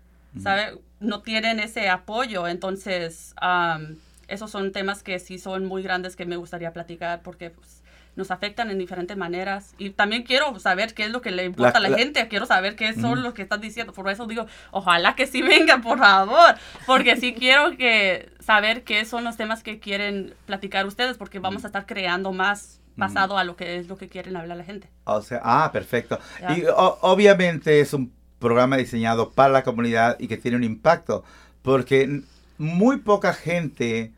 ¿sabe? 0.43 0.79
No 0.99 1.21
tienen 1.21 1.61
ese 1.61 1.89
apoyo, 1.91 2.49
entonces, 2.49 3.35
um, 3.43 3.97
esos 4.29 4.51
son 4.51 4.73
temas 4.73 5.03
que 5.03 5.19
sí 5.19 5.39
son 5.39 5.65
muy 5.67 5.83
grandes 5.83 6.17
que 6.17 6.27
me 6.27 6.37
gustaría 6.37 6.73
platicar 6.73 7.23
porque 7.23 7.51
pues, 7.51 7.83
nos 8.17 8.31
afectan 8.31 8.71
en 8.71 8.79
diferentes 8.79 9.17
maneras. 9.17 9.75
Y 9.77 9.91
también 9.91 10.23
quiero 10.23 10.57
saber 10.61 10.95
qué 10.95 11.05
es 11.07 11.11
lo 11.11 11.21
que 11.21 11.33
le 11.33 11.45
importa 11.45 11.81
La- 11.81 11.89
a 11.89 11.91
la 11.91 11.97
la- 11.97 11.99
gente, 11.99 12.29
quiero 12.29 12.47
saber 12.47 12.77
qué 12.77 12.93
son 12.95 13.13
Ujú. 13.15 13.17
los 13.23 13.35
que 13.35 13.43
están 13.43 13.61
diciendo. 13.61 13.93
Por 13.93 14.09
eso 14.09 14.27
digo, 14.27 14.47
ojalá 14.71 15.17
que 15.17 15.27
sí 15.27 15.43
vengan, 15.43 15.83
por 15.83 15.99
favor, 15.99 16.55
porque 16.87 17.17
sí 17.17 17.35
quiero 17.39 17.77
que 17.77 18.31
saber 18.39 18.85
qué 18.85 19.05
son 19.05 19.25
los 19.25 19.37
temas 19.37 19.63
que 19.65 19.81
quieren 19.81 20.35
platicar 20.47 20.87
ustedes, 20.87 21.17
porque 21.17 21.41
vamos 21.41 21.65
a 21.65 21.67
estar 21.67 21.87
creando 21.87 22.31
más 22.33 22.81
basado 22.97 23.37
a 23.37 23.43
lo 23.43 23.57
que 23.57 23.79
es 23.79 23.89
lo 23.89 23.97
que 23.97 24.09
quieren 24.09 24.37
hablar 24.37 24.57
la 24.59 24.63
gente. 24.65 24.89
O 25.03 25.21
sea, 25.21 25.41
ah, 25.43 25.71
perfecto. 25.73 26.17
Y 26.57 26.63
o- 26.67 26.99
obviamente 27.01 27.81
es 27.81 27.93
un 27.93 28.13
programa 28.39 28.77
diseñado 28.77 29.33
para 29.33 29.53
la 29.53 29.65
comunidad 29.65 30.17
y 30.21 30.29
que 30.29 30.37
tiene 30.37 30.57
un 30.57 30.63
impacto, 30.63 31.25
porque 31.63 32.21
muy 32.59 32.99
poca 32.99 33.33
gente 33.33 34.13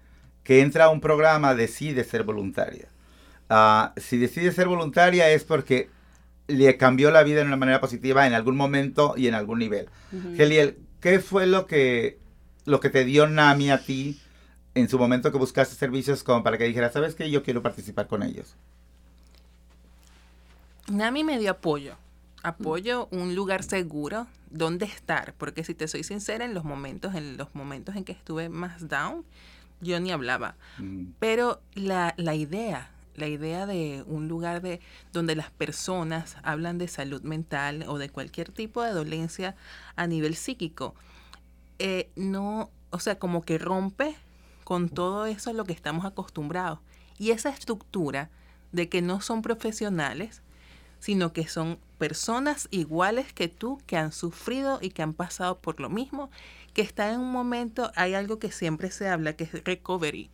que 0.45 0.61
entra 0.61 0.85
a 0.85 0.89
un 0.91 1.01
programa 1.01 1.55
decide 1.55 2.05
ser 2.05 2.23
voluntaria. 2.23 2.89
Ah, 3.49 3.93
si 3.97 4.17
decide 4.17 4.53
ser 4.53 4.69
voluntaria 4.69 5.31
es 5.31 5.45
porque 5.45 5.91
le 6.49 6.77
cambió 6.77 7.11
la 7.11 7.23
vida 7.23 7.41
de 7.41 7.47
una 7.47 7.57
manera 7.57 7.81
positiva 7.81 8.27
en 8.27 8.33
algún 8.33 8.57
momento 8.57 9.15
y 9.17 9.27
en 9.27 9.35
algún 9.35 9.59
nivel. 9.59 9.89
Geliel, 10.37 10.79
¿qué 11.01 11.19
fue 11.19 11.47
lo 11.47 11.67
que, 11.67 12.19
lo 12.65 12.81
que 12.81 12.91
te 12.91 13.05
dio 13.05 13.27
NAMI 13.27 13.71
a 13.71 13.83
ti 13.83 14.21
en 14.75 14.89
su 14.89 14.99
momento 14.99 15.33
que 15.33 15.39
buscaste 15.39 15.75
servicios 15.75 16.23
como 16.23 16.43
para 16.43 16.59
que 16.59 16.65
dijeras, 16.65 16.93
sabes 16.93 17.15
que 17.15 17.31
yo 17.31 17.43
quiero 17.43 17.63
participar 17.63 18.07
con 18.07 18.23
ellos? 18.23 18.55
Nami 20.89 21.25
me 21.25 21.39
dio 21.39 21.51
apoyo. 21.51 21.97
Apoyo, 22.43 23.09
un 23.11 23.35
lugar 23.35 23.65
seguro 23.65 24.29
donde 24.51 24.87
estar. 24.87 25.35
Porque 25.35 25.65
si 25.65 25.75
te 25.75 25.89
soy 25.89 26.05
sincera, 26.05 26.45
en 26.45 26.55
los 26.55 26.65
momentos, 26.65 27.15
en 27.15 27.37
los 27.37 27.55
momentos 27.55 27.97
en 27.97 28.05
que 28.05 28.13
estuve 28.13 28.49
más 28.49 28.89
down, 28.89 29.25
yo 29.81 30.01
ni 30.01 30.11
hablaba. 30.11 30.57
Mm, 30.79 31.07
Pero 31.19 31.61
la, 31.75 32.15
la 32.17 32.35
idea, 32.35 32.91
la 33.15 33.29
idea 33.29 33.67
de 33.67 34.05
un 34.07 34.29
lugar 34.29 34.63
de 34.63 34.81
donde 35.13 35.37
las 35.37 35.51
personas 35.51 36.37
hablan 36.43 36.79
de 36.79 36.89
salud 36.89 37.23
mental 37.23 37.85
o 37.89 37.99
de 37.99 38.09
cualquier 38.09 38.51
tipo 38.51 38.83
de 38.83 38.93
dolencia 38.93 39.57
a 39.97 40.07
nivel 40.07 40.35
psíquico, 40.35 40.95
eh, 41.79 42.11
no, 42.17 42.71
o 42.91 42.99
sea, 43.01 43.19
como 43.19 43.43
que 43.43 43.59
rompe 43.59 44.17
con 44.65 44.89
todo 44.89 45.27
eso 45.27 45.51
a 45.51 45.53
lo 45.53 45.65
que 45.65 45.73
estamos 45.73 46.05
acostumbrados. 46.05 46.81
Y 47.19 47.31
esa 47.31 47.51
estructura 47.51 48.31
de 48.73 48.89
que 48.89 49.01
no 49.01 49.21
son 49.21 49.43
profesionales, 49.43 50.43
sino 50.99 51.33
que 51.33 51.47
son 51.47 51.79
personas 51.99 52.69
iguales 52.71 53.33
que 53.33 53.49
tú, 53.49 53.81
que 53.87 53.97
han 53.97 54.13
sufrido 54.13 54.79
y 54.81 54.91
que 54.91 55.03
han 55.03 55.15
pasado 55.15 55.59
por 55.59 55.81
lo 55.81 55.89
mismo, 55.89 56.31
que 56.75 56.83
están 56.83 57.15
en 57.15 57.21
un 57.21 57.33
momento, 57.33 57.91
hay 57.97 58.15
algo 58.15 58.39
que 58.39 58.53
siempre 58.53 58.91
se 58.91 59.09
habla, 59.09 59.35
que 59.35 59.45
es 59.45 59.65
recovery, 59.65 60.31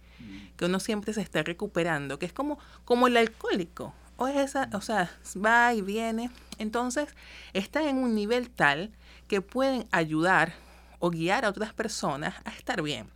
que 0.57 0.65
uno 0.65 0.81
siempre 0.81 1.13
se 1.13 1.21
está 1.21 1.43
recuperando, 1.43 2.19
que 2.19 2.27
es 2.27 2.33
como, 2.33 2.59
como 2.85 3.07
el 3.07 3.17
alcohólico. 3.17 3.95
O, 4.17 4.29
es 4.29 4.37
esa, 4.37 4.69
o 4.73 4.81
sea, 4.81 5.11
va 5.45 5.73
y 5.73 5.81
viene. 5.81 6.31
Entonces, 6.59 7.09
están 7.55 7.85
en 7.85 7.99
un 7.99 8.15
nivel 8.15 8.51
tal 8.51 8.91
que 9.27 9.41
pueden 9.41 9.87
ayudar 9.91 10.53
o 10.99 11.11
guiar 11.11 11.45
a 11.45 11.49
otras 11.49 11.73
personas 11.73 12.35
a 12.45 12.51
estar 12.51 12.83
bien. 12.83 13.09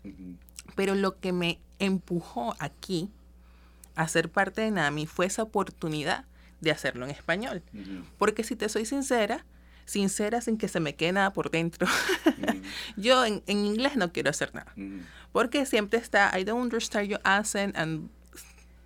Pero 0.74 0.94
lo 0.94 1.20
que 1.20 1.32
me 1.32 1.60
empujó 1.78 2.56
aquí 2.58 3.10
a 3.94 4.08
ser 4.08 4.30
parte 4.30 4.62
de 4.62 4.70
NAMI 4.70 5.06
fue 5.06 5.26
esa 5.26 5.42
oportunidad 5.42 6.24
de 6.60 6.70
hacerlo 6.70 7.04
en 7.04 7.10
español. 7.10 7.62
Porque 8.18 8.44
si 8.44 8.56
te 8.56 8.68
soy 8.68 8.86
sincera, 8.86 9.44
sincera 9.84 10.40
sin 10.40 10.58
que 10.58 10.68
se 10.68 10.80
me 10.80 10.94
quede 10.94 11.12
nada 11.12 11.32
por 11.32 11.50
dentro, 11.50 11.86
yo 12.96 13.24
en, 13.24 13.42
en 13.46 13.64
inglés 13.64 13.96
no 13.96 14.12
quiero 14.12 14.30
hacer 14.30 14.54
nada. 14.54 14.72
Porque 15.32 15.66
siempre 15.66 15.98
está, 15.98 16.36
I 16.38 16.44
don't 16.44 16.62
understand 16.62 17.08
your 17.08 17.20
accent 17.24 17.76
and 17.76 18.08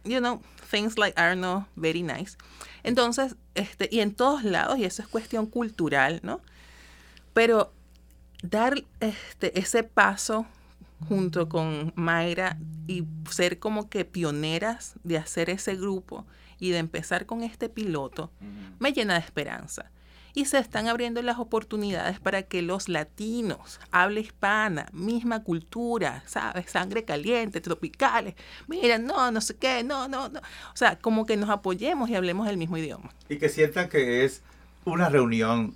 you 0.04 0.20
know, 0.20 0.40
things 0.70 0.98
like 0.98 1.18
are 1.18 1.36
not 1.36 1.66
very 1.76 2.02
nice. 2.02 2.36
Entonces, 2.82 3.36
este, 3.54 3.88
y 3.90 4.00
en 4.00 4.14
todos 4.14 4.44
lados, 4.44 4.78
y 4.78 4.84
eso 4.84 5.02
es 5.02 5.08
cuestión 5.08 5.46
cultural, 5.46 6.20
¿no? 6.22 6.40
Pero 7.34 7.72
dar 8.42 8.82
este, 9.00 9.58
ese 9.58 9.82
paso 9.82 10.46
junto 11.08 11.48
con 11.48 11.92
Mayra 11.96 12.58
y 12.86 13.04
ser 13.30 13.58
como 13.58 13.88
que 13.88 14.04
pioneras 14.04 14.94
de 15.02 15.18
hacer 15.18 15.50
ese 15.50 15.76
grupo 15.76 16.26
y 16.61 16.70
de 16.70 16.78
empezar 16.78 17.26
con 17.26 17.42
este 17.42 17.68
piloto, 17.68 18.30
me 18.78 18.92
llena 18.92 19.14
de 19.14 19.20
esperanza. 19.20 19.90
Y 20.32 20.44
se 20.44 20.58
están 20.58 20.86
abriendo 20.86 21.20
las 21.22 21.40
oportunidades 21.40 22.20
para 22.20 22.42
que 22.42 22.62
los 22.62 22.88
latinos, 22.88 23.80
habla 23.90 24.20
hispana, 24.20 24.86
misma 24.92 25.42
cultura, 25.42 26.22
¿sabes? 26.26 26.70
Sangre 26.70 27.04
caliente, 27.04 27.61
tropicales, 27.61 28.36
miren, 28.68 29.06
no, 29.06 29.32
no 29.32 29.40
sé 29.40 29.56
qué, 29.56 29.82
no, 29.82 30.06
no, 30.06 30.28
no. 30.28 30.38
O 30.38 30.76
sea, 30.76 30.96
como 31.00 31.26
que 31.26 31.36
nos 31.36 31.50
apoyemos 31.50 32.08
y 32.11 32.14
hablemos 32.14 32.46
el 32.48 32.58
mismo 32.58 32.76
idioma. 32.76 33.11
Y 33.28 33.38
que 33.38 33.48
sientan 33.48 33.88
que 33.88 34.24
es 34.24 34.42
una 34.84 35.08
reunión 35.08 35.74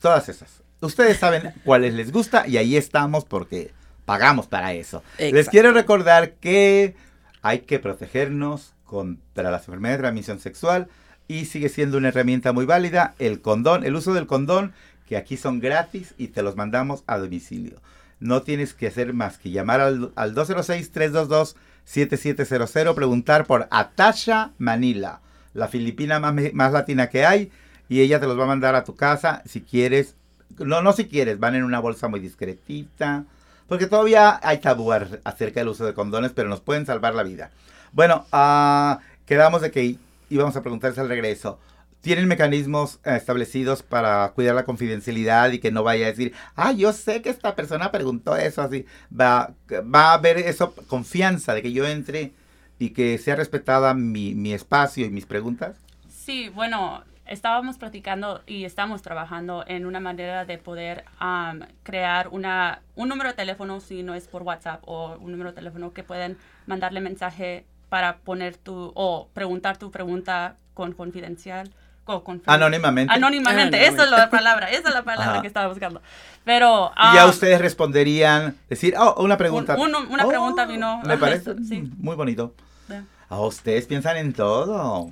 todas 0.01 0.27
esas. 0.27 0.64
Ustedes 0.81 1.17
saben 1.17 1.53
cuáles 1.63 1.93
les 1.93 2.11
gusta 2.11 2.47
y 2.47 2.57
ahí 2.57 2.75
estamos 2.75 3.25
porque 3.25 3.71
pagamos 4.05 4.47
para 4.47 4.73
eso. 4.73 5.03
Les 5.17 5.49
quiero 5.49 5.71
recordar 5.71 6.33
que 6.33 6.95
hay 7.41 7.59
que 7.59 7.79
protegernos 7.79 8.73
contra 8.83 9.51
las 9.51 9.67
enfermedades 9.67 9.99
de 9.99 10.03
transmisión 10.03 10.39
sexual 10.39 10.87
y 11.27 11.45
sigue 11.45 11.69
siendo 11.69 11.97
una 11.97 12.09
herramienta 12.09 12.53
muy 12.53 12.65
válida 12.65 13.15
el 13.19 13.41
condón, 13.41 13.83
el 13.83 13.95
uso 13.95 14.13
del 14.13 14.27
condón, 14.27 14.73
que 15.07 15.17
aquí 15.17 15.37
son 15.37 15.59
gratis 15.59 16.13
y 16.17 16.27
te 16.29 16.43
los 16.43 16.55
mandamos 16.55 17.03
a 17.07 17.17
domicilio. 17.17 17.81
No 18.19 18.43
tienes 18.43 18.73
que 18.73 18.87
hacer 18.87 19.13
más 19.13 19.37
que 19.37 19.51
llamar 19.51 19.81
al, 19.81 20.13
al 20.15 20.33
206-322-7700, 20.35 22.95
preguntar 22.95 23.45
por 23.45 23.67
Atasha 23.71 24.51
Manila, 24.57 25.19
la 25.53 25.67
filipina 25.67 26.19
más, 26.19 26.33
más 26.53 26.71
latina 26.71 27.09
que 27.09 27.25
hay, 27.25 27.51
y 27.89 28.01
ella 28.01 28.19
te 28.19 28.27
los 28.27 28.39
va 28.39 28.43
a 28.45 28.47
mandar 28.47 28.75
a 28.75 28.83
tu 28.83 28.95
casa 28.95 29.41
si 29.45 29.61
quieres. 29.61 30.15
No, 30.59 30.81
no 30.81 30.93
si 30.93 31.05
quieres, 31.05 31.39
van 31.39 31.55
en 31.55 31.63
una 31.63 31.79
bolsa 31.79 32.07
muy 32.07 32.19
discretita, 32.19 33.25
porque 33.67 33.87
todavía 33.87 34.39
hay 34.43 34.59
tabú 34.59 34.91
acerca 34.91 35.59
del 35.59 35.69
uso 35.69 35.85
de 35.85 35.93
condones, 35.93 36.31
pero 36.33 36.49
nos 36.49 36.61
pueden 36.61 36.85
salvar 36.85 37.15
la 37.15 37.23
vida. 37.23 37.51
Bueno, 37.91 38.25
ah, 38.31 38.99
quedamos 39.25 39.61
de 39.61 39.71
que 39.71 39.97
íbamos 40.29 40.55
a 40.55 40.61
preguntarles 40.61 40.99
al 40.99 41.09
regreso. 41.09 41.59
¿Tienen 42.01 42.27
mecanismos 42.27 42.99
eh, 43.03 43.15
establecidos 43.15 43.81
para 43.81 44.31
cuidar 44.35 44.53
la 44.53 44.65
confidencialidad 44.65 45.51
y 45.51 45.59
que 45.59 45.71
no 45.71 45.81
vaya 45.81 46.05
a 46.05 46.09
decir, 46.09 46.33
ah, 46.55 46.71
yo 46.71 46.93
sé 46.93 47.21
que 47.21 47.29
esta 47.29 47.55
persona 47.55 47.91
preguntó 47.91 48.35
eso 48.37 48.61
así? 48.61 48.85
Va, 49.17 49.53
va 49.71 50.11
a 50.11 50.13
haber 50.13 50.37
eso, 50.37 50.75
confianza 50.87 51.53
de 51.53 51.63
que 51.63 51.73
yo 51.73 51.87
entre 51.87 52.33
y 52.77 52.91
que 52.91 53.17
sea 53.17 53.35
respetada 53.35 53.93
mi, 53.93 54.35
mi 54.35 54.53
espacio 54.53 55.05
y 55.05 55.09
mis 55.09 55.25
preguntas. 55.25 55.77
Sí, 56.09 56.49
bueno, 56.49 57.03
estábamos 57.27 57.77
platicando 57.77 58.41
y 58.45 58.65
estamos 58.65 59.01
trabajando 59.01 59.63
en 59.67 59.85
una 59.85 59.99
manera 59.99 60.45
de 60.45 60.57
poder 60.57 61.05
am, 61.19 61.61
crear 61.83 62.27
una, 62.29 62.81
un 62.95 63.09
número 63.09 63.29
de 63.29 63.35
teléfono, 63.35 63.79
si 63.79 64.03
no 64.03 64.13
es 64.13 64.27
por 64.27 64.43
WhatsApp, 64.43 64.81
o 64.85 65.17
un 65.19 65.31
número 65.31 65.51
de 65.51 65.55
teléfono 65.55 65.93
que 65.93 66.03
pueden 66.03 66.37
mandarle 66.67 67.01
mensaje 67.01 67.65
para 67.89 68.17
poner 68.17 68.57
tu, 68.57 68.91
o 68.95 69.27
preguntar 69.33 69.77
tu 69.77 69.91
pregunta 69.91 70.55
con 70.73 70.91
confidencial. 70.93 71.71
con 72.03 72.21
confi- 72.23 72.43
Anónimamente. 72.45 73.11
Anónimamente, 73.13 73.87
esa 73.87 74.03
es 74.03 74.11
la 74.11 74.29
palabra, 74.29 74.69
esa 74.69 74.89
es 74.89 74.93
la 74.93 75.03
palabra 75.03 75.31
Ajá. 75.33 75.41
que 75.41 75.47
estaba 75.47 75.67
buscando. 75.67 76.01
Pero... 76.43 76.91
y 77.11 77.15
ya 77.15 77.25
ustedes 77.25 77.59
responderían, 77.59 78.55
decir, 78.69 78.93
oh, 78.99 79.23
una 79.23 79.37
pregunta. 79.37 79.75
Un- 79.75 79.95
un- 79.95 80.07
una 80.07 80.27
pregunta 80.27 80.65
vino- 80.65 81.01
Me 81.03 81.17
parece 81.17 81.55
sí. 81.63 81.89
muy 81.97 82.15
bonito. 82.15 82.53
eh, 82.89 83.01
Ah, 83.29 83.39
ustedes 83.39 83.87
piensan 83.87 84.17
en 84.17 84.33
todo. 84.33 85.09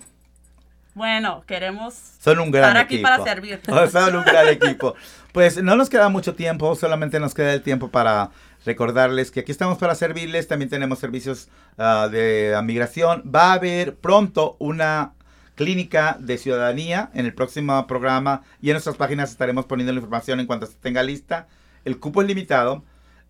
Bueno, 0.94 1.44
queremos 1.48 1.96
Son 2.20 2.39
un 2.39 2.52
gran 2.52 2.66
estar 2.70 2.78
aquí 2.86 2.96
equipo. 2.96 3.10
para 3.10 3.24
servir. 3.24 3.60
Son 3.91 4.16
un 4.16 4.24
gran 4.24 4.48
equipo. 4.48 4.96
Pues 5.32 5.62
no 5.62 5.76
nos 5.76 5.89
queda 5.89 6.10
mucho 6.10 6.36
tiempo, 6.36 6.76
solamente 6.76 7.20
nos 7.20 7.34
queda 7.34 7.54
el 7.54 7.64
tiempo 7.64 7.89
para 7.89 8.30
recordarles 8.66 9.32
que 9.32 9.39
aquí 9.39 9.52
estamos 9.52 9.78
para 9.80 9.96
servirles. 9.96 10.48
También 10.48 10.70
tenemos 10.70 11.00
servicios 11.00 11.50
ah, 11.78 12.08
de 12.12 12.56
migración. 12.64 13.24
Va 13.34 13.52
a 13.52 13.54
haber 13.54 13.96
pronto 13.96 14.56
una 14.60 15.14
clínica 15.56 16.18
de 16.20 16.38
ciudadanía 16.38 17.10
en 17.14 17.26
el 17.26 17.34
próximo 17.34 17.86
programa 17.88 18.41
y 18.62 18.70
en 18.70 18.74
nuestras 18.74 18.96
páginas 18.96 19.32
estaremos 19.32 19.66
poniendo 19.66 19.94
la 19.94 19.98
información 19.98 20.39
en 20.39 20.46
cuanto 20.48 20.68
se 20.68 20.76
tenga 20.76 21.02
lista. 21.02 21.48
El 21.86 22.00
cupo 22.00 22.22
es 22.22 22.28
limitado. 22.28 22.84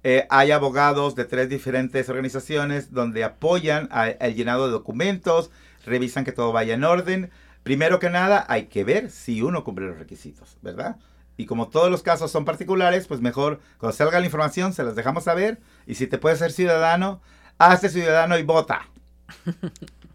Eh, 0.06 0.28
hay 0.30 0.52
abogados 0.52 1.16
de 1.16 1.24
tres 1.24 1.48
diferentes 1.48 2.10
organizaciones 2.10 2.92
donde 2.94 3.24
apoyan 3.24 3.88
a- 3.92 4.10
el 4.10 4.36
llenado 4.36 4.66
de 4.66 4.74
documentos, 4.74 5.50
revisan 5.86 6.26
que 6.26 6.34
todo 6.34 6.52
vaya 6.52 6.74
en 6.74 6.84
orden. 6.84 7.32
Primero 7.64 8.00
que 8.00 8.10
nada, 8.10 8.46
hay 8.50 8.66
que 8.66 8.84
ver 8.84 9.10
si 9.10 9.42
uno 9.42 9.64
cumple 9.64 9.88
los 9.88 9.98
requisitos, 9.98 10.58
¿verdad? 10.62 10.98
Y 11.38 11.46
como 11.46 11.70
todos 11.70 11.90
los 11.90 12.04
casos 12.04 12.30
son 12.30 12.46
particulares, 12.46 13.08
pues 13.08 13.22
mejor 13.22 13.60
cuando 13.78 13.98
salga 13.98 14.20
la 14.20 14.26
información 14.26 14.74
se 14.74 14.84
las 14.84 14.96
dejamos 14.96 15.24
saber. 15.24 15.60
Y 15.88 15.96
si 15.96 16.08
te 16.08 16.18
puedes 16.18 16.40
ser 16.40 16.52
ciudadano, 16.52 17.22
hazte 17.58 17.90
ciudadano 17.90 18.38
y 18.38 18.44
vota. 18.44 18.88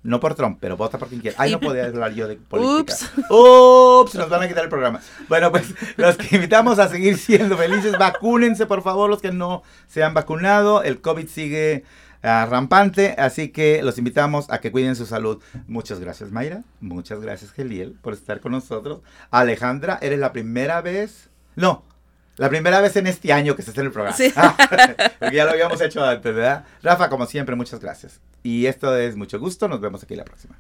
No 0.05 0.20
por 0.20 0.34
Trump, 0.34 0.59
pero 0.61 0.76
vota 0.76 0.96
por 0.96 1.09
quien 1.09 1.20
quiera. 1.20 1.36
Ay, 1.40 1.51
no 1.51 1.61
podía 1.61 1.86
hablar 1.86 2.14
yo 2.14 2.28
de 2.28 2.36
política. 2.36 2.94
Ups, 3.30 4.14
nos 4.14 4.30
van 4.30 4.42
a 4.42 4.49
quitar 4.49 4.62
el 4.62 4.70
programa. 4.70 5.01
Bueno, 5.28 5.51
pues 5.51 5.74
los 5.96 6.16
que 6.16 6.36
invitamos 6.36 6.78
a 6.78 6.88
seguir 6.88 7.18
siendo 7.18 7.57
felices, 7.57 7.99
vacúnense 7.99 8.66
por 8.66 8.82
favor 8.82 9.11
los 9.11 9.20
que 9.20 9.32
no 9.32 9.64
se 9.88 10.05
han 10.05 10.14
vacunado. 10.14 10.82
El 10.82 11.01
COVID 11.01 11.28
sigue 11.28 11.84
ah, 12.22 12.46
rampante, 12.50 13.14
así 13.18 13.48
que 13.48 13.82
los 13.82 13.98
invitamos 13.98 14.50
a 14.50 14.60
que 14.60 14.70
cuiden 14.72 14.96
su 14.96 15.06
salud. 15.06 15.42
Muchas 15.66 16.00
gracias 16.00 16.30
Mayra, 16.30 16.62
muchas 16.80 17.20
gracias 17.20 17.52
Geliel 17.52 17.92
por 18.00 18.12
estar 18.12 18.40
con 18.40 18.52
nosotros. 18.52 19.00
Alejandra, 19.30 19.98
¿eres 20.02 20.18
la 20.18 20.32
primera 20.32 20.80
vez? 20.80 21.28
No, 21.56 21.84
La 22.36 22.48
primera 22.48 22.80
vez 22.80 22.94
en 22.96 23.08
este 23.08 23.32
año 23.32 23.56
que 23.56 23.62
se 23.62 23.72
hace 23.72 23.80
el 23.80 23.90
programa. 23.90 24.16
Sí. 24.16 24.32
Porque 25.18 25.34
ya 25.36 25.44
lo 25.44 25.50
habíamos 25.50 25.80
hecho 25.80 26.04
antes, 26.04 26.32
¿verdad? 26.34 26.64
Rafa, 26.82 27.08
como 27.08 27.26
siempre, 27.26 27.56
muchas 27.56 27.80
gracias. 27.80 28.20
Y 28.44 28.66
esto 28.66 28.96
es 28.96 29.16
mucho 29.16 29.40
gusto. 29.40 29.66
Nos 29.66 29.80
vemos 29.80 30.04
aquí 30.04 30.14
la 30.14 30.24
próxima. 30.24 30.56